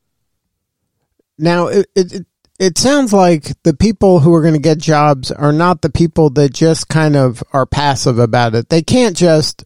Now, 1.38 1.66
it, 1.66 1.86
it, 1.94 2.26
it 2.58 2.78
sounds 2.78 3.12
like 3.12 3.62
the 3.62 3.74
people 3.74 4.20
who 4.20 4.32
are 4.34 4.42
going 4.42 4.54
to 4.54 4.60
get 4.60 4.78
jobs 4.78 5.30
are 5.30 5.52
not 5.52 5.82
the 5.82 5.90
people 5.90 6.30
that 6.30 6.52
just 6.52 6.88
kind 6.88 7.16
of 7.16 7.42
are 7.52 7.66
passive 7.66 8.18
about 8.18 8.54
it. 8.54 8.68
They 8.68 8.82
can't 8.82 9.16
just 9.16 9.64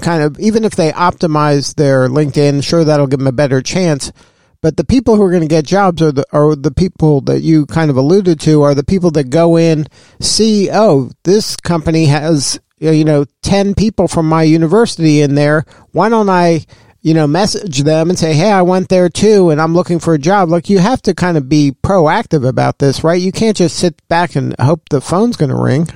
kind 0.00 0.22
of, 0.22 0.38
even 0.38 0.64
if 0.64 0.76
they 0.76 0.92
optimize 0.92 1.74
their 1.74 2.08
LinkedIn, 2.08 2.62
sure, 2.62 2.84
that'll 2.84 3.06
give 3.06 3.20
them 3.20 3.28
a 3.28 3.32
better 3.32 3.62
chance. 3.62 4.12
But 4.60 4.76
the 4.76 4.84
people 4.84 5.16
who 5.16 5.22
are 5.22 5.30
going 5.30 5.42
to 5.42 5.48
get 5.48 5.64
jobs 5.64 6.02
are 6.02 6.12
the, 6.12 6.26
are 6.32 6.56
the 6.56 6.72
people 6.72 7.20
that 7.22 7.40
you 7.40 7.66
kind 7.66 7.90
of 7.90 7.96
alluded 7.96 8.40
to 8.40 8.62
are 8.62 8.74
the 8.74 8.84
people 8.84 9.10
that 9.12 9.30
go 9.30 9.56
in, 9.56 9.86
see, 10.20 10.68
oh, 10.70 11.10
this 11.24 11.56
company 11.56 12.06
has, 12.06 12.58
you 12.78 13.04
know, 13.04 13.24
10 13.42 13.74
people 13.74 14.08
from 14.08 14.28
my 14.28 14.42
university 14.42 15.20
in 15.20 15.34
there. 15.34 15.64
Why 15.92 16.08
don't 16.08 16.28
I 16.28 16.66
you 17.06 17.14
know, 17.14 17.28
message 17.28 17.84
them 17.84 18.10
and 18.10 18.18
say, 18.18 18.34
Hey, 18.34 18.50
I 18.50 18.62
went 18.62 18.88
there 18.88 19.08
too 19.08 19.50
and 19.50 19.60
I'm 19.60 19.74
looking 19.74 20.00
for 20.00 20.14
a 20.14 20.18
job. 20.18 20.48
Look, 20.48 20.68
you 20.68 20.80
have 20.80 21.00
to 21.02 21.14
kind 21.14 21.36
of 21.36 21.48
be 21.48 21.70
proactive 21.70 22.44
about 22.44 22.80
this, 22.80 23.04
right? 23.04 23.22
You 23.22 23.30
can't 23.30 23.56
just 23.56 23.76
sit 23.76 23.94
back 24.08 24.34
and 24.34 24.56
hope 24.58 24.88
the 24.88 25.00
phone's 25.00 25.36
going 25.36 25.50
to 25.50 25.56
ring. 25.56 25.86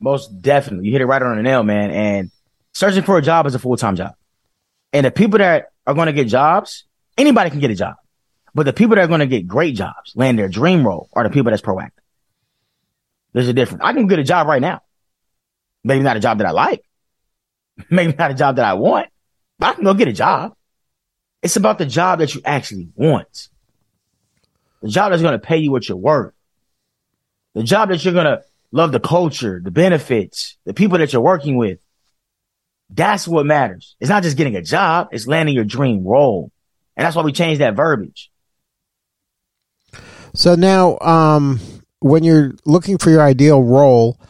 Most 0.00 0.40
definitely. 0.40 0.86
You 0.86 0.92
hit 0.92 1.02
it 1.02 1.06
right 1.06 1.20
on 1.20 1.36
the 1.36 1.42
nail, 1.42 1.62
man. 1.62 1.90
And 1.90 2.30
searching 2.72 3.02
for 3.02 3.18
a 3.18 3.22
job 3.22 3.44
is 3.46 3.54
a 3.54 3.58
full 3.58 3.76
time 3.76 3.96
job. 3.96 4.14
And 4.94 5.04
the 5.04 5.10
people 5.10 5.40
that 5.40 5.72
are 5.86 5.92
going 5.92 6.06
to 6.06 6.14
get 6.14 6.26
jobs, 6.26 6.84
anybody 7.18 7.50
can 7.50 7.60
get 7.60 7.70
a 7.70 7.74
job. 7.74 7.96
But 8.54 8.64
the 8.64 8.72
people 8.72 8.96
that 8.96 9.04
are 9.04 9.08
going 9.08 9.20
to 9.20 9.26
get 9.26 9.46
great 9.46 9.74
jobs, 9.74 10.14
land 10.14 10.38
their 10.38 10.48
dream 10.48 10.86
role, 10.86 11.10
are 11.12 11.24
the 11.24 11.28
people 11.28 11.50
that's 11.50 11.60
proactive. 11.60 11.90
There's 13.34 13.48
a 13.48 13.52
difference. 13.52 13.84
I 13.84 13.92
can 13.92 14.06
get 14.06 14.18
a 14.18 14.24
job 14.24 14.46
right 14.46 14.62
now. 14.62 14.80
Maybe 15.84 16.02
not 16.02 16.16
a 16.16 16.20
job 16.20 16.38
that 16.38 16.46
I 16.46 16.52
like. 16.52 16.82
Maybe 17.90 18.14
not 18.18 18.30
a 18.30 18.34
job 18.34 18.56
that 18.56 18.64
I 18.64 18.72
want, 18.72 19.08
but 19.58 19.68
I 19.68 19.72
can 19.74 19.84
go 19.84 19.94
get 19.94 20.08
a 20.08 20.12
job. 20.12 20.54
It's 21.42 21.56
about 21.56 21.78
the 21.78 21.86
job 21.86 22.18
that 22.18 22.34
you 22.34 22.40
actually 22.44 22.88
want. 22.94 23.48
The 24.82 24.88
job 24.88 25.10
that's 25.10 25.22
going 25.22 25.38
to 25.38 25.44
pay 25.44 25.58
you 25.58 25.70
what 25.70 25.88
you're 25.88 25.96
worth. 25.96 26.34
The 27.54 27.62
job 27.62 27.88
that 27.88 28.04
you're 28.04 28.14
going 28.14 28.26
to 28.26 28.42
love 28.72 28.92
the 28.92 29.00
culture, 29.00 29.60
the 29.62 29.70
benefits, 29.70 30.56
the 30.64 30.74
people 30.74 30.98
that 30.98 31.12
you're 31.12 31.22
working 31.22 31.56
with. 31.56 31.78
That's 32.90 33.26
what 33.26 33.46
matters. 33.46 33.96
It's 34.00 34.10
not 34.10 34.22
just 34.22 34.36
getting 34.36 34.56
a 34.56 34.62
job. 34.62 35.08
It's 35.12 35.26
landing 35.26 35.54
your 35.54 35.64
dream 35.64 36.04
role. 36.04 36.52
And 36.96 37.04
that's 37.04 37.16
why 37.16 37.22
we 37.22 37.32
changed 37.32 37.60
that 37.60 37.74
verbiage. 37.74 38.30
So 40.34 40.54
now, 40.54 40.98
um, 41.00 41.60
when 42.00 42.22
you're 42.22 42.54
looking 42.64 42.98
for 42.98 43.10
your 43.10 43.22
ideal 43.22 43.62
role, 43.62 44.20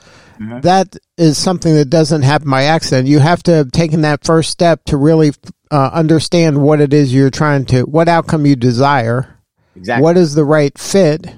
mm-hmm. 0.41 0.61
that 0.61 0.97
is 1.17 1.39
something 1.39 1.75
that 1.75 1.91
doesn't 1.91 2.23
happen 2.23 2.51
by 2.51 2.65
accident. 2.65 3.09
You 3.09 3.19
have 3.19 3.43
to 3.45 3.53
have 3.53 3.73
taken 3.73 4.03
that 4.03 4.25
first 4.25 4.51
step 4.51 4.85
to 4.85 4.97
really 4.97 5.33
uh, 5.71 5.91
understand 5.93 6.63
what 6.63 6.81
it 6.81 6.93
is 6.93 7.13
you're 7.13 7.31
trying 7.31 7.65
to, 7.67 7.83
what 7.83 8.09
outcome 8.09 8.47
you 8.47 8.57
desire, 8.57 9.39
exactly. 9.75 10.03
what 10.03 10.17
is 10.17 10.35
the 10.35 10.45
right 10.45 10.77
fit, 10.79 11.35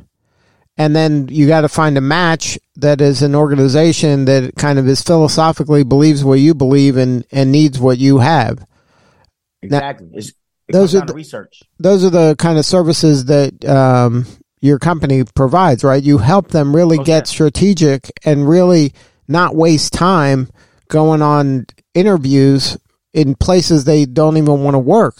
and 0.77 0.95
then 0.95 1.29
you 1.29 1.49
got 1.49 1.63
to 1.63 1.69
find 1.69 1.99
a 1.99 2.01
match 2.01 2.59
that 2.77 3.01
is 3.01 3.23
an 3.23 3.35
organization 3.35 4.27
that 4.27 4.55
kind 4.57 4.79
of 4.79 4.87
is 4.87 5.03
philosophically 5.03 5.83
believes 5.83 6.25
what 6.25 6.39
you 6.39 6.55
believe 6.55 6.97
and 6.97 7.27
and 7.33 7.51
needs 7.51 7.79
what 7.79 7.99
you 7.99 8.19
have. 8.19 8.65
Exactly. 9.63 10.09
Now, 10.13 10.21
those 10.69 10.95
are 10.95 11.05
the, 11.05 11.15
research. 11.15 11.63
Those 11.79 12.05
are 12.05 12.11
the 12.11 12.37
kind 12.39 12.59
of 12.59 12.67
services 12.67 13.25
that 13.25 13.65
um, 13.65 14.27
your 14.61 14.79
company 14.79 15.25
provides, 15.35 15.85
right? 15.85 16.03
You 16.03 16.19
help 16.19 16.49
them 16.49 16.75
really 16.75 16.99
oh, 16.99 17.05
get 17.05 17.27
strategic 17.27 18.11
and 18.25 18.49
really 18.49 18.93
not 19.27 19.55
waste 19.55 19.93
time 19.93 20.49
going 20.89 21.23
on 21.23 21.67
interviews 21.95 22.77
in 23.13 23.35
places 23.35 23.85
they 23.85 24.07
don't 24.07 24.37
even 24.37 24.63
want 24.63 24.75
to 24.75 24.79
work. 24.79 25.17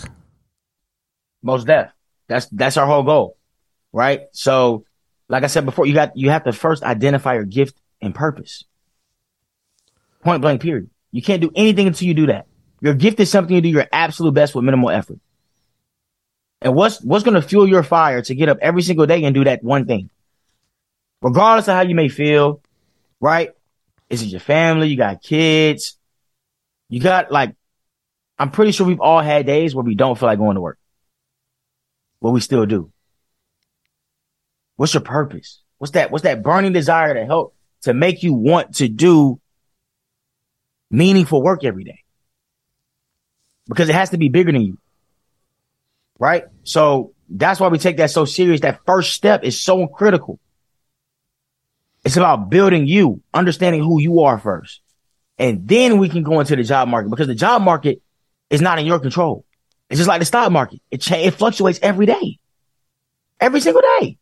Most 1.43 1.67
deaf. 1.67 1.93
That's 2.29 2.47
that's 2.47 2.77
our 2.77 2.87
whole 2.87 3.05
goal, 3.05 3.37
right? 3.93 4.23
So, 4.33 4.85
like 5.29 5.45
I 5.45 5.47
said 5.47 5.65
before, 5.65 5.87
you 5.87 5.95
got 5.95 6.17
you 6.17 6.31
have 6.31 6.45
to 6.45 6.53
first 6.53 6.83
identify 6.83 7.35
your 7.35 7.45
gift 7.45 7.81
and 8.03 8.15
purpose. 8.15 8.65
Point 10.23 10.43
blank. 10.43 10.61
Period. 10.61 10.91
You 11.11 11.23
can't 11.23 11.41
do 11.41 11.51
anything 11.55 11.87
until 11.87 12.07
you 12.07 12.15
do 12.15 12.27
that. 12.27 12.47
Your 12.81 12.95
gift 12.95 13.19
is 13.21 13.31
something 13.31 13.55
you 13.55 13.63
do 13.63 13.69
your 13.69 13.87
absolute 13.93 14.35
best 14.35 14.55
with 14.55 14.65
minimal 14.65 14.91
effort. 14.91 15.19
And 16.61 16.75
what's 16.75 17.01
what's 17.03 17.25
going 17.25 17.41
to 17.41 17.47
fuel 17.47 17.69
your 17.69 17.83
fire 17.83 18.23
to 18.23 18.35
get 18.35 18.49
up 18.49 18.59
every 18.61 18.83
single 18.83 19.07
day 19.07 19.25
and 19.25 19.35
do 19.35 19.45
that 19.45 19.63
one 19.63 19.87
thing? 19.87 20.11
Regardless 21.23 21.69
of 21.69 21.75
how 21.75 21.83
you 21.83 21.95
may 21.95 22.09
feel, 22.09 22.61
right? 23.21 23.51
Is 24.11 24.23
it 24.23 24.27
your 24.27 24.41
family? 24.41 24.89
You 24.89 24.97
got 24.97 25.23
kids? 25.23 25.97
You 26.89 27.01
got 27.01 27.31
like 27.31 27.55
I'm 28.39 28.51
pretty 28.51 28.73
sure 28.73 28.87
we've 28.87 29.01
all 29.01 29.21
had 29.21 29.47
days 29.47 29.75
where 29.75 29.85
we 29.85 29.95
don't 29.95 30.19
feel 30.19 30.29
like 30.29 30.39
going 30.39 30.55
to 30.55 30.61
work. 30.61 30.79
But 32.21 32.31
we 32.31 32.41
still 32.41 32.67
do. 32.67 32.91
What's 34.77 34.95
your 34.95 35.03
purpose? 35.03 35.61
What's 35.79 35.93
that? 35.93 36.11
What's 36.11 36.25
that 36.25 36.43
burning 36.43 36.73
desire 36.73 37.15
to 37.15 37.25
help 37.25 37.55
to 37.83 37.95
make 37.95 38.23
you 38.23 38.33
want 38.33 38.77
to 38.77 38.89
do 38.89 39.41
meaningful 40.91 41.43
work 41.43 41.65
every 41.65 41.85
day? 41.85 42.03
Because 43.69 43.89
it 43.89 43.95
has 43.95 44.11
to 44.11 44.19
be 44.19 44.29
bigger 44.29 44.51
than 44.51 44.63
you 44.63 44.79
right? 46.19 46.45
So 46.65 47.15
that's 47.29 47.61
why 47.61 47.69
we 47.69 47.79
take 47.79 47.99
that 47.99 48.11
so 48.11 48.25
serious. 48.25 48.61
That 48.61 48.81
first 48.87 49.13
step 49.13 49.45
is 49.45 49.61
so 49.61 49.87
critical. 49.87 50.39
It's 52.05 52.17
about 52.17 52.51
building 52.51 52.87
you, 52.87 53.23
understanding 53.35 53.83
who 53.83 54.01
you 54.01 54.21
are 54.21 54.39
first. 54.39 54.81
And 55.39 55.69
then 55.69 55.99
we 55.99 56.09
can 56.09 56.23
go 56.23 56.41
into 56.41 56.57
the 56.57 56.65
job 56.65 56.89
market 56.89 57.11
because 57.11 57.27
the 57.27 57.35
job 57.35 57.63
market 57.63 58.03
is 58.51 58.61
not 58.61 58.79
in 58.79 58.87
your 58.87 58.99
control. 58.99 59.45
It's 59.91 59.99
just 59.99 60.09
like 60.09 60.21
the 60.21 60.27
stock 60.27 60.51
market. 60.51 60.81
It 60.91 61.01
cha- 61.01 61.17
it 61.17 61.35
fluctuates 61.35 61.79
every 61.83 62.07
day. 62.07 62.39
Every 63.41 63.61
single 63.61 63.83
day. 64.01 64.19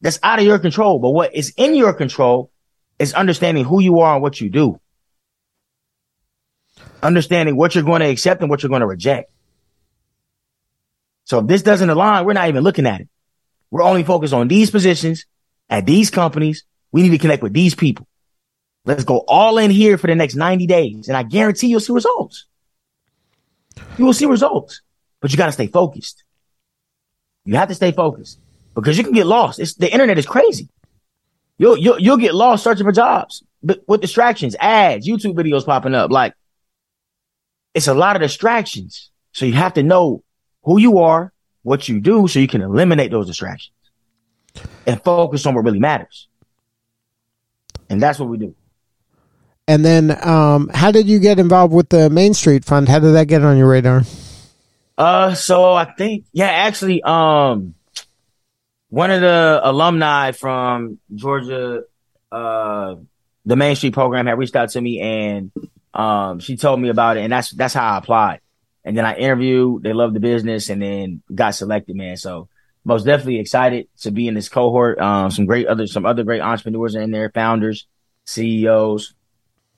That's 0.00 0.18
out 0.22 0.38
of 0.38 0.44
your 0.44 0.58
control. 0.58 0.98
But 0.98 1.10
what 1.10 1.34
is 1.34 1.54
in 1.56 1.74
your 1.74 1.94
control 1.94 2.50
is 2.98 3.14
understanding 3.14 3.64
who 3.64 3.80
you 3.80 4.00
are 4.00 4.14
and 4.14 4.22
what 4.22 4.40
you 4.40 4.50
do. 4.50 4.80
Understanding 7.02 7.56
what 7.56 7.74
you're 7.74 7.84
going 7.84 8.00
to 8.00 8.08
accept 8.08 8.40
and 8.40 8.50
what 8.50 8.62
you're 8.62 8.70
going 8.70 8.80
to 8.80 8.86
reject. 8.86 9.30
So 11.24 11.38
if 11.38 11.46
this 11.46 11.62
doesn't 11.62 11.88
align, 11.88 12.24
we're 12.24 12.34
not 12.34 12.48
even 12.48 12.62
looking 12.62 12.86
at 12.86 13.00
it. 13.00 13.08
We're 13.70 13.82
only 13.82 14.04
focused 14.04 14.34
on 14.34 14.48
these 14.48 14.70
positions 14.70 15.26
at 15.68 15.86
these 15.86 16.10
companies. 16.10 16.64
We 16.92 17.02
need 17.02 17.10
to 17.10 17.18
connect 17.18 17.42
with 17.42 17.52
these 17.52 17.74
people. 17.74 18.06
Let's 18.84 19.04
go 19.04 19.24
all 19.26 19.58
in 19.58 19.70
here 19.70 19.96
for 19.96 20.06
the 20.06 20.14
next 20.14 20.34
90 20.34 20.66
days. 20.66 21.08
And 21.08 21.16
I 21.16 21.22
guarantee 21.22 21.68
you'll 21.68 21.80
see 21.80 21.92
results. 21.92 22.46
You 23.98 24.04
will 24.04 24.12
see 24.12 24.26
results, 24.26 24.82
but 25.20 25.32
you 25.32 25.38
got 25.38 25.46
to 25.46 25.52
stay 25.52 25.66
focused. 25.66 26.22
You 27.44 27.56
have 27.56 27.68
to 27.68 27.74
stay 27.74 27.92
focused 27.92 28.38
because 28.74 28.96
you 28.96 29.04
can 29.04 29.12
get 29.12 29.26
lost. 29.26 29.58
It's 29.58 29.74
the 29.74 29.90
internet 29.90 30.18
is 30.18 30.26
crazy. 30.26 30.68
You'll, 31.58 31.76
you'll, 31.76 31.98
you'll 31.98 32.16
get 32.16 32.34
lost 32.34 32.64
searching 32.64 32.84
for 32.84 32.92
jobs 32.92 33.42
but 33.64 33.80
with 33.88 34.02
distractions, 34.02 34.54
ads, 34.60 35.08
YouTube 35.08 35.34
videos 35.34 35.64
popping 35.64 35.94
up. 35.94 36.10
Like 36.10 36.34
it's 37.72 37.88
a 37.88 37.94
lot 37.94 38.14
of 38.14 38.22
distractions. 38.22 39.10
So 39.32 39.46
you 39.46 39.54
have 39.54 39.74
to 39.74 39.82
know 39.82 40.22
who 40.64 40.78
you 40.78 40.98
are, 40.98 41.32
what 41.62 41.88
you 41.88 42.00
do, 42.00 42.28
so 42.28 42.38
you 42.38 42.48
can 42.48 42.62
eliminate 42.62 43.10
those 43.10 43.26
distractions 43.26 43.72
and 44.86 45.02
focus 45.02 45.46
on 45.46 45.54
what 45.54 45.64
really 45.64 45.78
matters. 45.78 46.28
And 47.88 48.00
that's 48.00 48.18
what 48.18 48.28
we 48.28 48.38
do. 48.38 48.54
And 49.66 49.84
then, 49.84 50.16
um, 50.26 50.70
how 50.74 50.90
did 50.90 51.06
you 51.06 51.18
get 51.18 51.38
involved 51.38 51.72
with 51.72 51.88
the 51.88 52.10
Main 52.10 52.34
Street 52.34 52.64
Fund? 52.64 52.88
How 52.88 52.98
did 52.98 53.12
that 53.12 53.28
get 53.28 53.42
on 53.42 53.56
your 53.56 53.68
radar? 53.68 54.02
Uh, 54.96 55.34
so 55.34 55.72
I 55.72 55.86
think, 55.86 56.26
yeah, 56.32 56.50
actually, 56.50 57.02
um, 57.02 57.74
one 58.88 59.10
of 59.10 59.22
the 59.22 59.60
alumni 59.62 60.32
from 60.32 60.98
Georgia, 61.14 61.84
uh, 62.30 62.96
the 63.46 63.56
Main 63.56 63.74
Street 63.76 63.94
program 63.94 64.26
had 64.26 64.38
reached 64.38 64.54
out 64.54 64.68
to 64.70 64.80
me 64.80 65.00
and, 65.00 65.50
um, 65.94 66.40
she 66.40 66.56
told 66.56 66.80
me 66.80 66.88
about 66.88 67.16
it, 67.16 67.20
and 67.20 67.32
that's 67.32 67.50
that's 67.50 67.72
how 67.72 67.94
I 67.94 67.98
applied. 67.98 68.40
And 68.84 68.96
then 68.96 69.06
I 69.06 69.16
interviewed, 69.16 69.82
they 69.82 69.92
loved 69.92 70.14
the 70.14 70.20
business 70.20 70.68
and 70.68 70.82
then 70.82 71.22
got 71.34 71.54
selected, 71.54 71.96
man. 71.96 72.16
So 72.16 72.48
most 72.84 73.04
definitely 73.04 73.40
excited 73.40 73.88
to 74.00 74.10
be 74.10 74.28
in 74.28 74.34
this 74.34 74.48
cohort. 74.48 74.98
Um, 74.98 75.30
some 75.30 75.46
great 75.46 75.66
other, 75.66 75.86
some 75.86 76.04
other 76.04 76.22
great 76.22 76.42
entrepreneurs 76.42 76.94
in 76.94 77.10
there, 77.10 77.30
founders, 77.30 77.86
CEOs, 78.26 79.14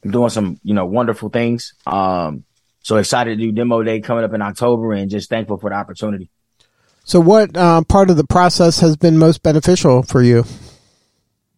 doing 0.02 0.30
some, 0.30 0.60
you 0.64 0.74
know, 0.74 0.86
wonderful 0.86 1.28
things. 1.28 1.74
Um, 1.86 2.44
so 2.80 2.96
excited 2.96 3.38
to 3.38 3.44
do 3.44 3.52
demo 3.52 3.82
day 3.82 4.00
coming 4.00 4.24
up 4.24 4.32
in 4.32 4.42
October 4.42 4.92
and 4.92 5.10
just 5.10 5.28
thankful 5.30 5.58
for 5.58 5.70
the 5.70 5.76
opportunity. 5.76 6.28
So 7.04 7.20
what 7.20 7.56
uh, 7.56 7.82
part 7.84 8.10
of 8.10 8.16
the 8.16 8.26
process 8.26 8.80
has 8.80 8.96
been 8.96 9.18
most 9.18 9.42
beneficial 9.42 10.02
for 10.02 10.22
you? 10.22 10.40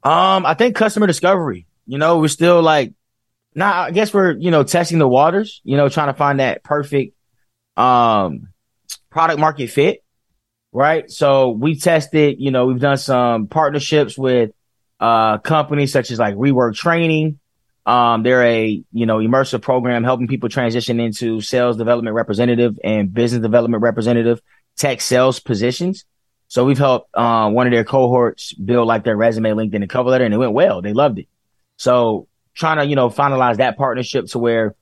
Um, 0.04 0.44
I 0.44 0.54
think 0.54 0.76
customer 0.76 1.06
discovery. 1.06 1.66
You 1.86 1.96
know, 1.96 2.18
we're 2.18 2.28
still 2.28 2.60
like, 2.60 2.92
now 3.54 3.82
I 3.82 3.90
guess 3.90 4.12
we're, 4.12 4.32
you 4.32 4.50
know, 4.50 4.62
testing 4.62 4.98
the 4.98 5.08
waters, 5.08 5.62
you 5.64 5.78
know, 5.78 5.88
trying 5.88 6.08
to 6.08 6.14
find 6.14 6.40
that 6.40 6.62
perfect 6.62 7.14
um, 7.78 8.48
product 9.08 9.38
market 9.38 9.70
fit, 9.70 10.02
right? 10.72 11.10
So 11.10 11.50
we 11.50 11.78
tested, 11.78 12.36
you 12.38 12.50
know, 12.50 12.66
we've 12.66 12.80
done 12.80 12.98
some 12.98 13.46
partnerships 13.46 14.18
with 14.18 14.50
uh, 15.00 15.38
companies 15.38 15.92
such 15.92 16.10
as 16.10 16.18
like 16.18 16.34
Rework 16.34 16.74
Training. 16.74 17.38
Um, 17.86 18.22
they're 18.22 18.42
a, 18.42 18.82
you 18.92 19.06
know, 19.06 19.18
immersive 19.18 19.62
program 19.62 20.04
helping 20.04 20.26
people 20.26 20.50
transition 20.50 21.00
into 21.00 21.40
sales 21.40 21.78
development 21.78 22.14
representative 22.14 22.78
and 22.84 23.14
business 23.14 23.40
development 23.40 23.82
representative 23.82 24.42
tech 24.76 25.00
sales 25.00 25.40
positions. 25.40 26.04
So 26.48 26.64
we've 26.64 26.78
helped 26.78 27.10
uh, 27.14 27.48
one 27.50 27.66
of 27.66 27.72
their 27.72 27.84
cohorts 27.84 28.52
build 28.54 28.88
like 28.88 29.04
their 29.04 29.16
resume, 29.16 29.50
LinkedIn, 29.50 29.76
and 29.76 29.88
cover 29.88 30.10
letter, 30.10 30.24
and 30.24 30.34
it 30.34 30.38
went 30.38 30.52
well. 30.52 30.82
They 30.82 30.92
loved 30.92 31.18
it. 31.18 31.28
So 31.76 32.26
trying 32.54 32.78
to, 32.78 32.86
you 32.86 32.96
know, 32.96 33.08
finalize 33.08 33.58
that 33.58 33.78
partnership 33.78 34.26
to 34.26 34.38
where 34.38 34.74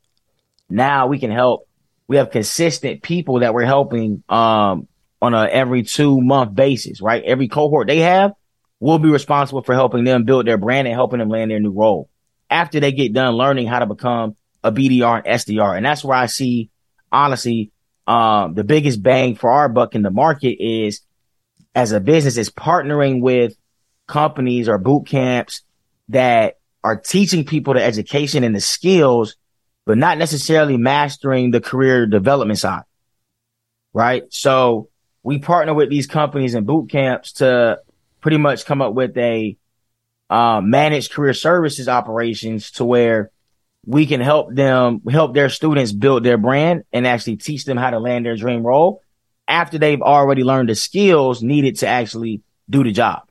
now 0.68 1.06
we 1.06 1.18
can 1.18 1.30
help 1.30 1.65
we 2.08 2.16
have 2.16 2.30
consistent 2.30 3.02
people 3.02 3.40
that 3.40 3.54
we're 3.54 3.64
helping 3.64 4.22
um, 4.28 4.88
on 5.20 5.34
a 5.34 5.44
every 5.44 5.82
two 5.82 6.20
month 6.20 6.54
basis, 6.54 7.00
right? 7.00 7.22
Every 7.24 7.48
cohort 7.48 7.88
they 7.88 7.98
have, 7.98 8.32
we'll 8.80 8.98
be 8.98 9.10
responsible 9.10 9.62
for 9.62 9.74
helping 9.74 10.04
them 10.04 10.24
build 10.24 10.46
their 10.46 10.58
brand 10.58 10.86
and 10.86 10.94
helping 10.94 11.18
them 11.18 11.28
land 11.28 11.50
their 11.50 11.60
new 11.60 11.72
role 11.72 12.08
after 12.50 12.80
they 12.80 12.92
get 12.92 13.12
done 13.12 13.34
learning 13.34 13.66
how 13.66 13.80
to 13.80 13.86
become 13.86 14.36
a 14.62 14.70
BDR 14.70 15.22
and 15.24 15.26
SDR. 15.26 15.76
And 15.76 15.84
that's 15.84 16.04
where 16.04 16.16
I 16.16 16.26
see, 16.26 16.70
honestly, 17.10 17.72
um, 18.06 18.54
the 18.54 18.64
biggest 18.64 19.02
bang 19.02 19.34
for 19.34 19.50
our 19.50 19.68
buck 19.68 19.94
in 19.94 20.02
the 20.02 20.10
market 20.10 20.62
is 20.62 21.00
as 21.74 21.92
a 21.92 22.00
business 22.00 22.36
is 22.36 22.50
partnering 22.50 23.20
with 23.20 23.56
companies 24.06 24.68
or 24.68 24.78
boot 24.78 25.06
camps 25.06 25.62
that 26.08 26.58
are 26.84 26.96
teaching 26.96 27.44
people 27.44 27.74
the 27.74 27.82
education 27.82 28.44
and 28.44 28.54
the 28.54 28.60
skills 28.60 29.36
but 29.86 29.96
not 29.96 30.18
necessarily 30.18 30.76
mastering 30.76 31.52
the 31.52 31.60
career 31.60 32.06
development 32.06 32.58
side. 32.58 32.82
Right. 33.94 34.24
So 34.30 34.90
we 35.22 35.38
partner 35.38 35.72
with 35.72 35.88
these 35.88 36.06
companies 36.06 36.54
and 36.54 36.66
boot 36.66 36.90
camps 36.90 37.32
to 37.34 37.80
pretty 38.20 38.36
much 38.36 38.66
come 38.66 38.82
up 38.82 38.92
with 38.92 39.16
a 39.16 39.56
uh, 40.28 40.60
managed 40.60 41.12
career 41.12 41.32
services 41.32 41.88
operations 41.88 42.72
to 42.72 42.84
where 42.84 43.30
we 43.86 44.04
can 44.04 44.20
help 44.20 44.52
them 44.52 45.00
help 45.08 45.32
their 45.32 45.48
students 45.48 45.92
build 45.92 46.24
their 46.24 46.36
brand 46.36 46.82
and 46.92 47.06
actually 47.06 47.36
teach 47.36 47.64
them 47.64 47.76
how 47.76 47.90
to 47.90 48.00
land 48.00 48.26
their 48.26 48.36
dream 48.36 48.66
role 48.66 49.00
after 49.46 49.78
they've 49.78 50.02
already 50.02 50.42
learned 50.42 50.68
the 50.68 50.74
skills 50.74 51.42
needed 51.42 51.76
to 51.76 51.86
actually 51.86 52.42
do 52.68 52.82
the 52.82 52.90
job. 52.90 53.22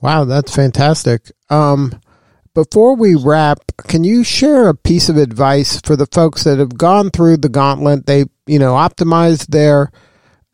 Wow, 0.00 0.24
that's 0.24 0.54
fantastic. 0.54 1.32
Um, 1.50 2.00
before 2.54 2.94
we 2.94 3.14
wrap, 3.14 3.58
can 3.88 4.04
you 4.04 4.24
share 4.24 4.68
a 4.68 4.74
piece 4.74 5.08
of 5.08 5.16
advice 5.16 5.80
for 5.80 5.96
the 5.96 6.06
folks 6.06 6.44
that 6.44 6.58
have 6.58 6.78
gone 6.78 7.10
through 7.10 7.38
the 7.38 7.48
gauntlet? 7.48 8.06
They, 8.06 8.26
you 8.46 8.58
know, 8.58 8.74
optimized 8.74 9.48
their 9.48 9.90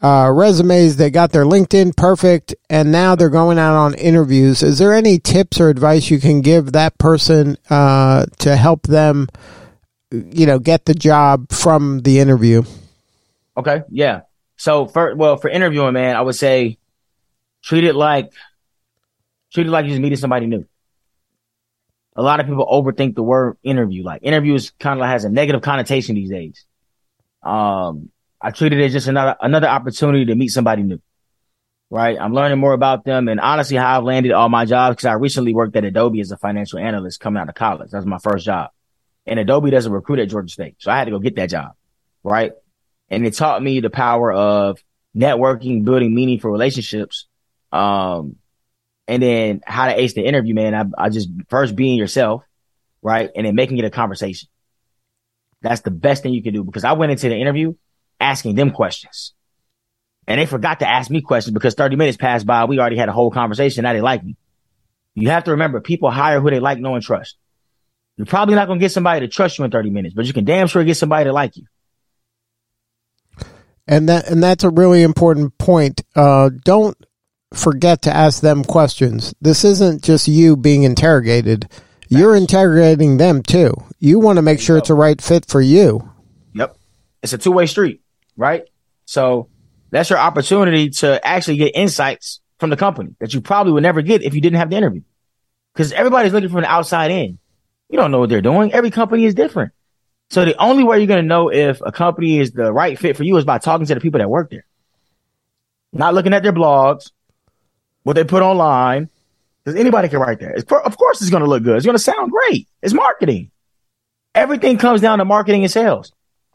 uh, 0.03 0.31
resumes, 0.33 0.97
they 0.97 1.11
got 1.11 1.33
their 1.33 1.45
LinkedIn 1.45 1.95
perfect, 1.95 2.55
and 2.71 2.91
now 2.91 3.15
they're 3.15 3.29
going 3.29 3.59
out 3.59 3.77
on 3.77 3.95
interviews. 3.95 4.63
Is 4.63 4.79
there 4.79 4.95
any 4.95 5.19
tips 5.19 5.61
or 5.61 5.69
advice 5.69 6.11
you 6.11 6.19
can 6.19 6.41
give 6.41 6.73
that 6.73 6.97
person 6.97 7.59
uh, 7.69 8.25
to 8.39 8.57
help 8.57 8.85
them, 8.85 9.29
you 10.11 10.47
know, 10.47 10.59
get 10.59 10.87
the 10.87 10.95
job 10.95 11.53
from 11.53 12.01
the 12.01 12.19
interview? 12.19 12.63
Okay, 13.59 13.83
yeah. 13.91 14.23
So 14.57 14.87
for 14.87 15.15
well, 15.15 15.37
for 15.37 15.51
interviewing, 15.51 15.93
man, 15.93 16.17
I 16.17 16.23
would 16.23 16.35
say 16.35 16.79
treat 17.63 17.85
it 17.85 17.95
like 17.95 18.33
treat 19.53 19.67
it 19.67 19.71
like 19.71 19.87
you're 19.87 20.01
meeting 20.01 20.19
somebody 20.19 20.47
new. 20.47 20.67
A 22.17 22.23
lot 22.23 22.41
of 22.41 22.47
people 22.47 22.67
overthink 22.67 23.15
the 23.15 23.23
word 23.23 23.57
interview. 23.63 24.03
Like 24.03 24.23
interviews 24.23 24.73
kind 24.79 25.01
of 25.01 25.07
has 25.07 25.25
a 25.25 25.31
negative 25.31 25.63
connotation 25.63 26.17
these 26.17 26.31
days. 26.31 26.65
Um, 27.43 28.11
I 28.41 28.51
treat 28.51 28.73
it 28.73 28.85
as 28.85 28.93
just 28.93 29.09
another 29.09 29.37
another 29.41 29.69
opportunity 29.69 30.27
to 30.27 30.35
meet 30.35 30.49
somebody 30.49 30.83
new. 30.83 31.01
Right. 31.91 32.17
I'm 32.21 32.33
learning 32.33 32.59
more 32.59 32.73
about 32.73 33.05
them 33.05 33.29
and 33.29 33.41
honestly 33.41 33.77
how 33.77 33.99
I've 33.99 34.05
landed 34.05 34.31
all 34.31 34.49
my 34.49 34.65
jobs 34.65 34.97
because 34.97 35.07
I 35.07 35.15
recently 35.15 35.53
worked 35.53 35.75
at 35.75 35.85
Adobe 35.85 36.21
as 36.21 36.31
a 36.31 36.37
financial 36.37 36.79
analyst 36.79 37.19
coming 37.19 37.41
out 37.41 37.49
of 37.49 37.57
college. 37.57 37.91
That 37.91 37.99
was 37.99 38.07
my 38.07 38.19
first 38.19 38.45
job. 38.47 38.71
And 39.27 39.41
Adobe 39.41 39.71
doesn't 39.71 39.93
recruit 39.93 40.21
at 40.21 40.29
Georgia 40.29 40.53
State. 40.53 40.77
So 40.79 40.91
I 40.91 40.99
had 40.99 41.07
to 41.07 41.11
go 41.11 41.19
get 41.19 41.35
that 41.37 41.51
job. 41.51 41.73
Right. 42.23 42.53
And 43.09 43.27
it 43.27 43.35
taught 43.35 43.61
me 43.61 43.81
the 43.81 43.91
power 43.91 44.33
of 44.33 44.79
networking, 45.17 45.85
building 45.85 46.15
meaningful 46.15 46.51
relationships. 46.51 47.27
Um, 47.73 48.37
and 49.11 49.21
then 49.21 49.61
how 49.67 49.87
to 49.87 50.01
ace 50.01 50.15
the 50.15 50.25
interview, 50.25 50.55
man. 50.55 50.73
I, 50.73 51.07
I 51.07 51.09
just 51.09 51.29
first 51.49 51.75
being 51.75 51.99
yourself, 51.99 52.45
right? 53.03 53.29
And 53.35 53.45
then 53.45 53.57
making 53.57 53.79
it 53.79 53.85
a 53.85 53.91
conversation. 53.91 54.49
That's 55.63 55.81
the 55.81 55.91
best 55.91 56.23
thing 56.23 56.33
you 56.33 56.45
can 56.45 56.55
do 56.55 56.63
because 56.63 56.85
I 56.85 56.93
went 56.93 57.11
into 57.11 57.29
the 57.29 57.35
interview 57.35 57.75
asking 58.21 58.55
them 58.55 58.71
questions. 58.71 59.33
And 60.29 60.41
they 60.41 60.47
forgot 60.47 60.79
to 60.79 60.89
ask 60.89 61.11
me 61.11 61.23
questions 61.23 61.53
because 61.53 61.75
30 61.75 61.97
minutes 61.97 62.19
passed 62.19 62.47
by. 62.47 62.67
We 62.67 62.79
already 62.79 62.97
had 62.97 63.09
a 63.09 63.13
whole 63.13 63.33
conversation. 63.33 63.83
Now 63.83 63.95
they 63.95 64.01
like 64.01 64.23
me. 64.23 64.37
You 65.17 65.31
have 65.31 65.43
to 65.45 65.51
remember 65.51 65.81
people 65.81 66.09
hire 66.13 66.39
who 66.39 66.49
they 66.49 66.61
like, 66.61 66.79
know, 66.79 66.95
and 66.95 67.03
trust. 67.03 67.37
You're 68.17 68.27
probably 68.27 68.55
not 68.55 68.69
going 68.69 68.79
to 68.79 68.85
get 68.85 68.93
somebody 68.93 69.27
to 69.27 69.29
trust 69.29 69.59
you 69.59 69.65
in 69.65 69.73
30 69.73 69.91
minutes, 69.91 70.15
but 70.15 70.25
you 70.27 70.33
can 70.33 70.45
damn 70.45 70.69
sure 70.69 70.85
get 70.85 70.97
somebody 70.97 71.25
to 71.25 71.33
like 71.33 71.57
you. 71.57 71.65
And 73.89 74.09
that 74.09 74.29
and 74.29 74.41
that's 74.41 74.63
a 74.63 74.71
really 74.71 75.03
important 75.03 75.59
point. 75.59 76.03
Uh, 76.15 76.51
don't 76.65 76.97
forget 77.53 78.03
to 78.03 78.15
ask 78.15 78.43
them 78.43 78.65
questions. 78.65 79.35
This 79.41 79.65
isn't 79.65 80.03
just 80.03 80.29
you 80.29 80.57
being 80.57 80.83
interrogated. 80.83 81.69
You're 82.09 82.37
interrogating 82.37 83.19
them 83.19 83.43
too. 83.43 83.75
You 83.99 84.19
want 84.19 84.37
to 84.37 84.43
make 84.43 84.61
sure 84.61 84.77
it's 84.77 84.91
a 84.91 84.95
right 84.95 85.21
fit 85.21 85.47
for 85.47 85.61
you. 85.61 86.11
Yep. 86.55 86.77
It's 87.23 87.33
a 87.33 87.39
two 87.39 87.53
way 87.53 87.67
street 87.67 88.03
right? 88.41 88.65
So 89.05 89.49
that's 89.91 90.11
your 90.11 90.19
opportunity 90.19 90.91
to 90.91 91.25
actually 91.25 91.59
get 91.59 91.77
insights 91.77 92.41
from 92.59 92.71
the 92.71 92.77
company 92.77 93.15
that 93.21 93.35
you 93.35 93.41
probably 93.41 93.73
would 93.73 93.83
never 93.83 94.03
get 94.03 94.23
if 94.23 94.35
you 94.35 94.41
didn't 94.41 94.59
have 94.59 94.71
the 94.71 94.77
interview. 94.77 95.03
Because 95.75 95.93
everybody's 95.93 96.33
looking 96.33 96.49
from 96.49 96.63
the 96.63 96.71
outside 96.71 97.11
in. 97.11 97.39
You 97.89 97.99
don't 97.99 98.11
know 98.11 98.19
what 98.21 98.31
they're 98.31 98.43
doing. 98.43 98.73
Every 98.73 98.91
company 98.91 99.25
is 99.25 99.35
different. 99.35 99.73
So 100.31 100.45
the 100.45 100.57
only 100.57 100.85
way 100.85 100.99
you're 100.99 101.07
going 101.07 101.23
to 101.23 101.29
know 101.29 101.51
if 101.51 101.81
a 101.85 101.93
company 101.93 102.39
is 102.39 102.53
the 102.53 102.73
right 102.73 102.99
fit 102.99 103.17
for 103.17 103.25
you 103.25 103.37
is 103.37 103.45
by 103.45 103.59
talking 103.59 103.87
to 103.87 103.95
the 103.95 104.01
people 104.01 104.19
that 104.19 104.31
work 104.31 104.51
there. 104.51 104.65
Not 105.93 106.15
looking 106.15 106.33
at 106.33 106.43
their 106.43 106.53
blogs, 106.53 107.11
what 108.11 108.17
they 108.17 108.25
put 108.25 108.43
online, 108.43 109.09
because 109.63 109.79
anybody 109.79 110.09
can 110.09 110.19
write 110.19 110.41
that. 110.41 110.69
of 110.85 110.97
course, 110.97 111.21
it's 111.21 111.31
going 111.31 111.45
to 111.45 111.49
look 111.49 111.63
good. 111.63 111.77
It's 111.77 111.87
going 111.87 111.97
to 111.97 112.03
sound 112.03 112.33
great. 112.33 112.67
It's 112.83 112.93
marketing. 112.93 113.53
Everything 114.35 114.79
comes 114.79 115.01
down 115.01 115.19
to 115.19 115.25
marketing 115.25 115.63
and 115.63 115.71
sales. 115.71 116.11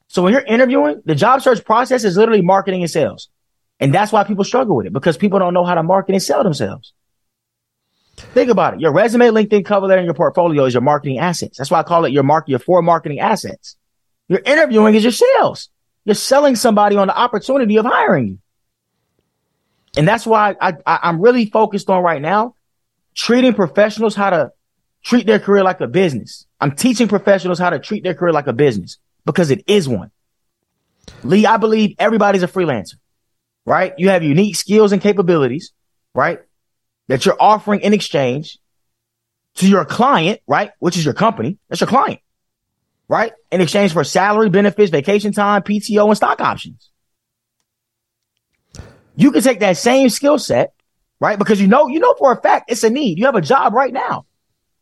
So 0.08 0.22
when 0.22 0.34
you're 0.34 0.42
interviewing, 0.42 1.02
the 1.06 1.16
job 1.16 1.42
search 1.42 1.64
process 1.64 2.04
is 2.04 2.18
literally 2.18 2.42
marketing 2.42 2.82
and 2.82 2.92
sales. 2.92 3.30
And 3.80 3.94
that's 3.94 4.12
why 4.12 4.26
people 4.26 4.44
struggle 4.44 4.76
with 4.76 4.88
it 4.88 4.92
because 4.92 5.16
people 5.16 5.40
don't 5.40 5.54
know 5.54 5.64
how 5.64 5.76
to 5.76 5.84
market 5.84 6.12
and 6.12 6.22
sell 6.22 6.44
themselves. 6.44 6.92
Think 8.18 8.50
about 8.50 8.74
it. 8.74 8.82
Your 8.82 8.92
resume, 8.92 9.28
LinkedIn 9.28 9.64
cover 9.64 9.88
letter, 9.88 10.00
and 10.00 10.06
your 10.06 10.14
portfolio 10.14 10.66
is 10.66 10.74
your 10.74 10.82
marketing 10.82 11.20
assets. 11.20 11.58
That's 11.58 11.72
why 11.72 11.80
I 11.80 11.84
call 11.84 12.04
it 12.04 12.12
your 12.12 12.24
mark, 12.24 12.50
your 12.50 12.60
four 12.60 12.82
marketing 12.82 13.22
assets. 13.22 13.78
Your 14.28 14.42
interviewing 14.46 14.96
is 14.96 15.04
your 15.04 15.14
sales. 15.14 15.70
You're 16.04 16.16
selling 16.16 16.58
somebody 16.58 16.98
on 16.98 17.08
the 17.08 17.18
opportunity 17.18 17.78
of 17.78 17.86
hiring 17.86 18.28
you. 18.28 18.40
And 19.98 20.08
that's 20.08 20.26
why 20.26 20.56
I, 20.60 20.74
I, 20.86 21.00
I'm 21.04 21.22
really 21.22 21.46
focused 21.46 21.90
on 21.90 22.04
right 22.04 22.22
now 22.22 22.56
treating 23.16 23.54
professionals 23.54 24.16
how 24.16 24.30
to 24.30 24.52
treat 25.04 25.26
their 25.26 25.40
career 25.40 25.64
like 25.64 25.80
a 25.82 25.88
business. 25.88 26.46
I'm 26.60 26.76
teaching 26.76 27.08
professionals 27.08 27.60
how 27.60 27.70
to 27.70 27.80
treat 27.80 28.04
their 28.04 28.14
career 28.14 28.34
like 28.34 28.48
a 28.48 28.54
business 28.54 28.98
because 29.26 29.52
it 29.52 29.64
is 29.68 29.88
one. 29.88 30.12
Lee, 31.24 31.46
I 31.46 31.58
believe 31.58 31.96
everybody's 32.00 32.44
a 32.44 32.48
freelancer, 32.48 32.96
right? 33.66 33.94
You 33.98 34.10
have 34.10 34.24
unique 34.24 34.56
skills 34.56 34.92
and 34.92 35.02
capabilities, 35.02 35.72
right? 36.14 36.40
That 37.08 37.26
you're 37.26 37.38
offering 37.40 37.82
in 37.82 37.94
exchange 37.94 38.58
to 39.56 39.68
your 39.68 39.86
client, 39.86 40.42
right? 40.48 40.72
Which 40.80 40.98
is 40.98 41.06
your 41.06 41.14
company. 41.14 41.58
That's 41.70 41.82
your 41.82 41.88
client, 41.88 42.20
right? 43.08 43.32
In 43.52 43.62
exchange 43.62 43.94
for 43.94 44.04
salary, 44.04 44.50
benefits, 44.50 44.90
vacation 44.90 45.32
time, 45.32 45.62
PTO, 45.62 46.08
and 46.08 46.18
stock 46.18 46.42
options. 46.42 46.90
You 49.16 49.32
can 49.32 49.42
take 49.42 49.60
that 49.60 49.78
same 49.78 50.10
skill 50.10 50.38
set, 50.38 50.74
right? 51.20 51.40
Because 51.40 51.62
you 51.62 51.68
know, 51.68 51.88
you 51.88 52.00
know 52.00 52.14
for 52.16 52.32
a 52.32 52.42
fact 52.42 52.72
it's 52.72 52.84
a 52.84 52.90
need. 52.90 53.18
You 53.18 53.26
have 53.26 53.36
a 53.36 53.42
job 53.42 53.74
right 53.74 53.94
now. 53.94 54.26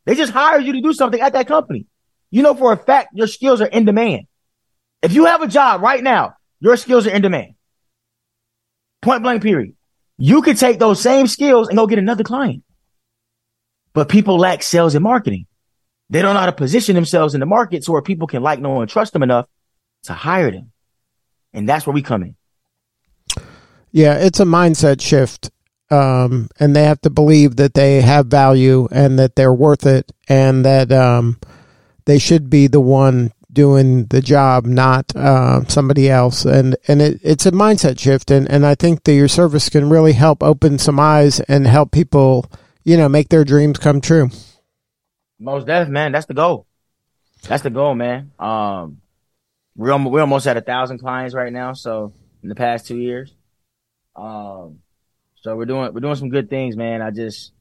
They 0.06 0.16
just 0.16 0.34
hired 0.34 0.64
you 0.64 0.74
to 0.74 0.82
do 0.82 0.94
something 0.94 1.22
at 1.22 1.34
that 1.34 1.48
company. 1.48 1.86
You 2.32 2.42
know 2.42 2.56
for 2.56 2.74
a 2.74 2.78
fact 2.78 3.10
your 3.14 3.28
skills 3.28 3.62
are 3.62 3.68
in 3.68 3.86
demand. 3.86 4.28
If 5.02 5.14
you 5.14 5.26
have 5.26 5.42
a 5.42 5.48
job 5.48 5.82
right 5.82 6.04
now, 6.04 6.36
your 6.60 6.78
skills 6.78 7.06
are 7.06 7.12
in 7.12 7.22
demand. 7.22 7.56
Point 9.02 9.22
blank, 9.22 9.44
period. 9.44 9.76
You 10.18 10.42
could 10.42 10.58
take 10.58 10.80
those 10.80 11.02
same 11.02 11.28
skills 11.28 11.68
and 11.68 11.78
go 11.78 11.88
get 11.88 12.00
another 12.00 12.24
client. 12.24 12.64
But 13.94 14.10
people 14.10 14.38
lack 14.38 14.64
sales 14.64 14.96
and 14.96 15.04
marketing. 15.04 15.46
They 16.10 16.22
don't 16.22 16.34
know 16.34 16.40
how 16.40 16.46
to 16.46 16.52
position 16.52 16.96
themselves 16.96 17.34
in 17.34 17.40
the 17.40 17.46
market 17.46 17.84
so 17.84 17.92
where 17.92 18.02
people 18.02 18.28
can 18.28 18.42
like, 18.44 18.60
know, 18.60 18.82
and 18.82 18.90
trust 18.90 19.14
them 19.14 19.24
enough 19.24 19.48
to 20.04 20.14
hire 20.14 20.52
them. 20.52 20.72
And 21.54 21.68
that's 21.68 21.86
where 21.86 21.94
we 21.94 22.02
come 22.02 22.24
in. 22.24 22.36
Yeah, 23.94 24.16
it's 24.16 24.42
a 24.42 24.46
mindset 24.46 25.00
shift. 25.00 25.52
Um, 25.92 26.50
and 26.60 26.76
they 26.76 26.84
have 26.84 27.00
to 27.02 27.12
believe 27.12 27.58
that 27.58 27.76
they 27.76 28.02
have 28.02 28.26
value 28.26 28.88
and 28.92 29.20
that 29.20 29.36
they're 29.36 29.54
worth 29.54 29.86
it 29.86 30.12
and 30.28 30.66
that 30.66 30.92
um, 30.92 31.40
they 32.06 32.18
should 32.18 32.50
be 32.50 32.66
the 32.66 32.80
one 32.80 33.32
doing 33.52 34.06
the 34.08 34.20
job, 34.20 34.66
not 34.66 35.16
uh, 35.16 35.64
somebody 35.66 36.10
else. 36.10 36.46
And 36.46 36.76
and 36.88 37.00
it, 37.00 37.20
it's 37.22 37.46
a 37.46 37.52
mindset 37.52 38.00
shift, 38.00 38.32
and 38.32 38.50
and 38.50 38.66
I 38.66 38.74
think 38.74 39.04
that 39.04 39.14
your 39.14 39.28
service 39.28 39.70
can 39.70 39.90
really 39.90 40.14
help 40.14 40.42
open 40.42 40.80
some 40.80 41.00
eyes 41.00 41.40
and 41.42 41.68
help 41.68 41.92
people, 41.92 42.52
you 42.84 42.98
know, 42.98 43.08
make 43.08 43.30
their 43.30 43.46
dreams 43.46 43.78
come 43.78 44.02
true. 44.02 44.32
Most 45.40 45.68
definitely, 45.68 45.94
man. 45.94 46.12
That's 46.12 46.26
the 46.26 46.34
goal. 46.34 46.66
That's 47.48 47.62
the 47.62 47.70
goal, 47.70 47.94
man. 47.94 48.32
Um, 48.40 49.02
we're 49.76 49.96
we're 50.04 50.22
almost 50.22 50.48
at 50.48 50.58
a 50.58 50.62
thousand 50.62 50.98
clients 50.98 51.36
right 51.36 51.54
now. 51.54 51.74
So 51.74 52.14
in 52.42 52.50
the 52.50 52.56
past 52.56 52.88
two 52.88 52.98
years, 52.98 53.36
um, 54.16 54.80
so 55.36 55.56
we're 55.56 55.66
doing 55.66 55.94
we're 55.94 56.00
doing 56.00 56.16
some 56.16 56.30
good 56.30 56.50
things, 56.50 56.76
man. 56.76 57.02
I 57.02 57.12
just, 57.12 57.52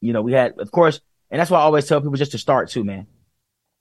you 0.00 0.12
know, 0.12 0.22
we 0.22 0.32
had, 0.32 0.58
of 0.58 0.70
course, 0.70 1.00
and 1.30 1.40
that's 1.40 1.50
why 1.50 1.58
I 1.58 1.62
always 1.62 1.86
tell 1.86 2.00
people 2.00 2.16
just 2.16 2.32
to 2.32 2.38
start 2.38 2.70
too, 2.70 2.84
man 2.84 3.06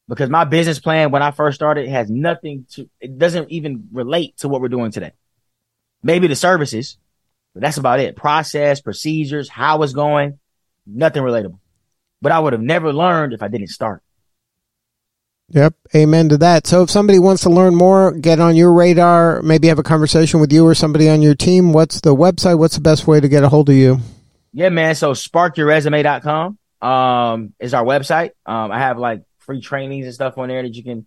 because 0.07 0.29
my 0.29 0.43
business 0.43 0.79
plan 0.79 1.11
when 1.11 1.21
I 1.21 1.31
first 1.31 1.55
started 1.55 1.87
has 1.89 2.09
nothing 2.09 2.65
to, 2.71 2.89
it 2.99 3.17
doesn't 3.17 3.51
even 3.51 3.89
relate 3.91 4.37
to 4.37 4.47
what 4.47 4.61
we're 4.61 4.67
doing 4.67 4.91
today. 4.91 5.11
Maybe 6.03 6.27
the 6.27 6.35
services, 6.35 6.97
but 7.53 7.61
that's 7.61 7.77
about 7.77 7.99
it. 7.99 8.15
Process, 8.15 8.81
procedures, 8.81 9.49
how 9.49 9.81
it's 9.81 9.93
going, 9.93 10.39
nothing 10.85 11.23
relatable. 11.23 11.59
But 12.21 12.31
I 12.31 12.39
would 12.39 12.53
have 12.53 12.61
never 12.61 12.93
learned 12.93 13.33
if 13.33 13.41
I 13.41 13.47
didn't 13.47 13.67
start. 13.69 14.03
Yep. 15.49 15.75
Amen 15.95 16.29
to 16.29 16.37
that. 16.37 16.65
So 16.65 16.81
if 16.83 16.89
somebody 16.89 17.19
wants 17.19 17.43
to 17.43 17.49
learn 17.49 17.75
more, 17.75 18.11
get 18.11 18.39
on 18.39 18.55
your 18.55 18.73
radar, 18.73 19.41
maybe 19.41 19.67
have 19.67 19.77
a 19.77 19.83
conversation 19.83 20.39
with 20.39 20.51
you 20.51 20.65
or 20.65 20.73
somebody 20.73 21.07
on 21.07 21.21
your 21.21 21.35
team, 21.35 21.71
what's 21.71 22.01
the 22.01 22.15
website? 22.15 22.57
What's 22.57 22.75
the 22.75 22.81
best 22.81 23.05
way 23.05 23.19
to 23.19 23.27
get 23.27 23.43
a 23.43 23.49
hold 23.49 23.69
of 23.69 23.75
you? 23.75 23.99
Yeah, 24.53 24.69
man. 24.69 24.95
So 24.95 25.11
sparkyourresume.com 25.11 26.57
um, 26.81 27.53
is 27.59 27.73
our 27.73 27.83
website. 27.83 28.31
Um, 28.45 28.71
I 28.71 28.79
have 28.79 28.97
like 28.97 29.21
free 29.39 29.61
trainings 29.61 30.05
and 30.05 30.15
stuff 30.15 30.37
on 30.37 30.47
there 30.47 30.63
that 30.63 30.73
you 30.73 30.83
can, 30.83 31.05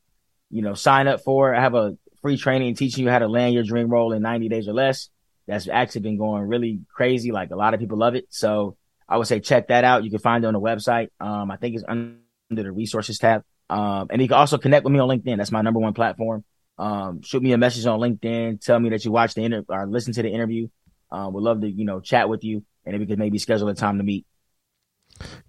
you 0.51 0.63
know, 0.63 0.75
sign 0.75 1.09
up 1.09 1.23
for. 1.23 1.55
I 1.55 1.61
have 1.61 1.75
a 1.75 1.97
free 2.23 2.37
training 2.37 2.77
teaching 2.77 3.05
you 3.05 3.11
how 3.11 3.19
to 3.19 3.29
land 3.29 3.55
your 3.55 3.65
dream 3.65 3.89
role 3.89 4.13
in 4.13 4.23
90 4.23 4.49
days 4.49 4.69
or 4.69 4.73
less. 4.73 5.09
That's 5.49 5.67
actually 5.67 6.03
been 6.03 6.19
going 6.19 6.43
really 6.43 6.81
crazy. 6.95 7.33
Like 7.33 7.51
a 7.51 7.57
lot 7.57 7.75
of 7.75 7.81
people 7.81 7.99
love 7.99 8.15
it. 8.15 8.27
So, 8.31 8.77
I 9.09 9.17
would 9.17 9.27
say 9.27 9.41
check 9.41 9.69
that 9.69 9.85
out. 9.85 10.05
You 10.05 10.11
can 10.11 10.19
find 10.19 10.45
it 10.45 10.47
on 10.47 10.53
the 10.53 10.61
website. 10.61 11.09
Um, 11.19 11.51
I 11.51 11.57
think 11.57 11.77
it's 11.77 11.85
under 11.89 12.19
the 12.51 12.71
resources 12.71 13.19
tab. 13.19 13.43
Um, 13.71 14.09
and 14.11 14.23
you 14.23 14.29
can 14.29 14.37
also 14.37 14.59
connect 14.59 14.85
with 14.85 14.93
me 14.93 14.99
on 14.99 15.09
LinkedIn. 15.09 15.37
That's 15.37 15.53
my 15.53 15.63
number 15.63 15.81
one 15.81 15.95
platform. 15.95 16.45
Um, 16.79 17.23
shoot 17.23 17.43
me 17.43 17.53
a 17.53 17.59
message 17.59 17.87
on 17.87 17.99
LinkedIn. 18.01 18.61
Tell 18.61 18.79
me 18.79 18.91
that 18.91 19.05
you 19.05 19.13
watched 19.13 19.35
the 19.35 19.43
interview 19.43 19.67
or 19.69 19.87
listen 19.87 20.13
to 20.15 20.23
the 20.23 20.31
interview. 20.31 20.69
Um, 21.11 21.33
would 21.33 21.43
love 21.43 21.61
to, 21.63 21.69
you 21.69 21.85
know, 21.85 22.01
chat 22.01 22.29
with 22.29 22.45
you 22.45 22.65
and 22.85 22.95
if 22.95 23.01
we 23.01 23.07
could 23.07 23.19
maybe 23.19 23.39
schedule 23.39 23.69
a 23.69 23.75
time 23.75 23.99
to 23.99 24.05
meet. 24.05 24.27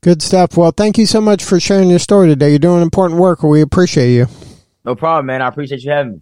Good 0.01 0.21
stuff. 0.21 0.57
Well, 0.57 0.71
thank 0.71 0.97
you 0.97 1.05
so 1.05 1.21
much 1.21 1.43
for 1.43 1.59
sharing 1.59 1.89
your 1.89 1.99
story 1.99 2.27
today. 2.27 2.49
You're 2.49 2.59
doing 2.59 2.81
important 2.81 3.19
work. 3.19 3.43
We 3.43 3.61
appreciate 3.61 4.13
you. 4.13 4.27
No 4.83 4.95
problem, 4.95 5.27
man. 5.27 5.41
I 5.41 5.47
appreciate 5.47 5.83
you 5.83 5.91
having 5.91 6.13
me. 6.13 6.21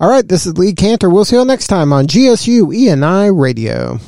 All 0.00 0.08
right. 0.08 0.26
This 0.26 0.46
is 0.46 0.58
Lee 0.58 0.74
Kantor. 0.74 1.10
We'll 1.10 1.24
see 1.24 1.36
you 1.36 1.44
next 1.44 1.68
time 1.68 1.92
on 1.92 2.06
GSU 2.06 2.74
E&I 2.74 3.26
Radio. 3.26 4.00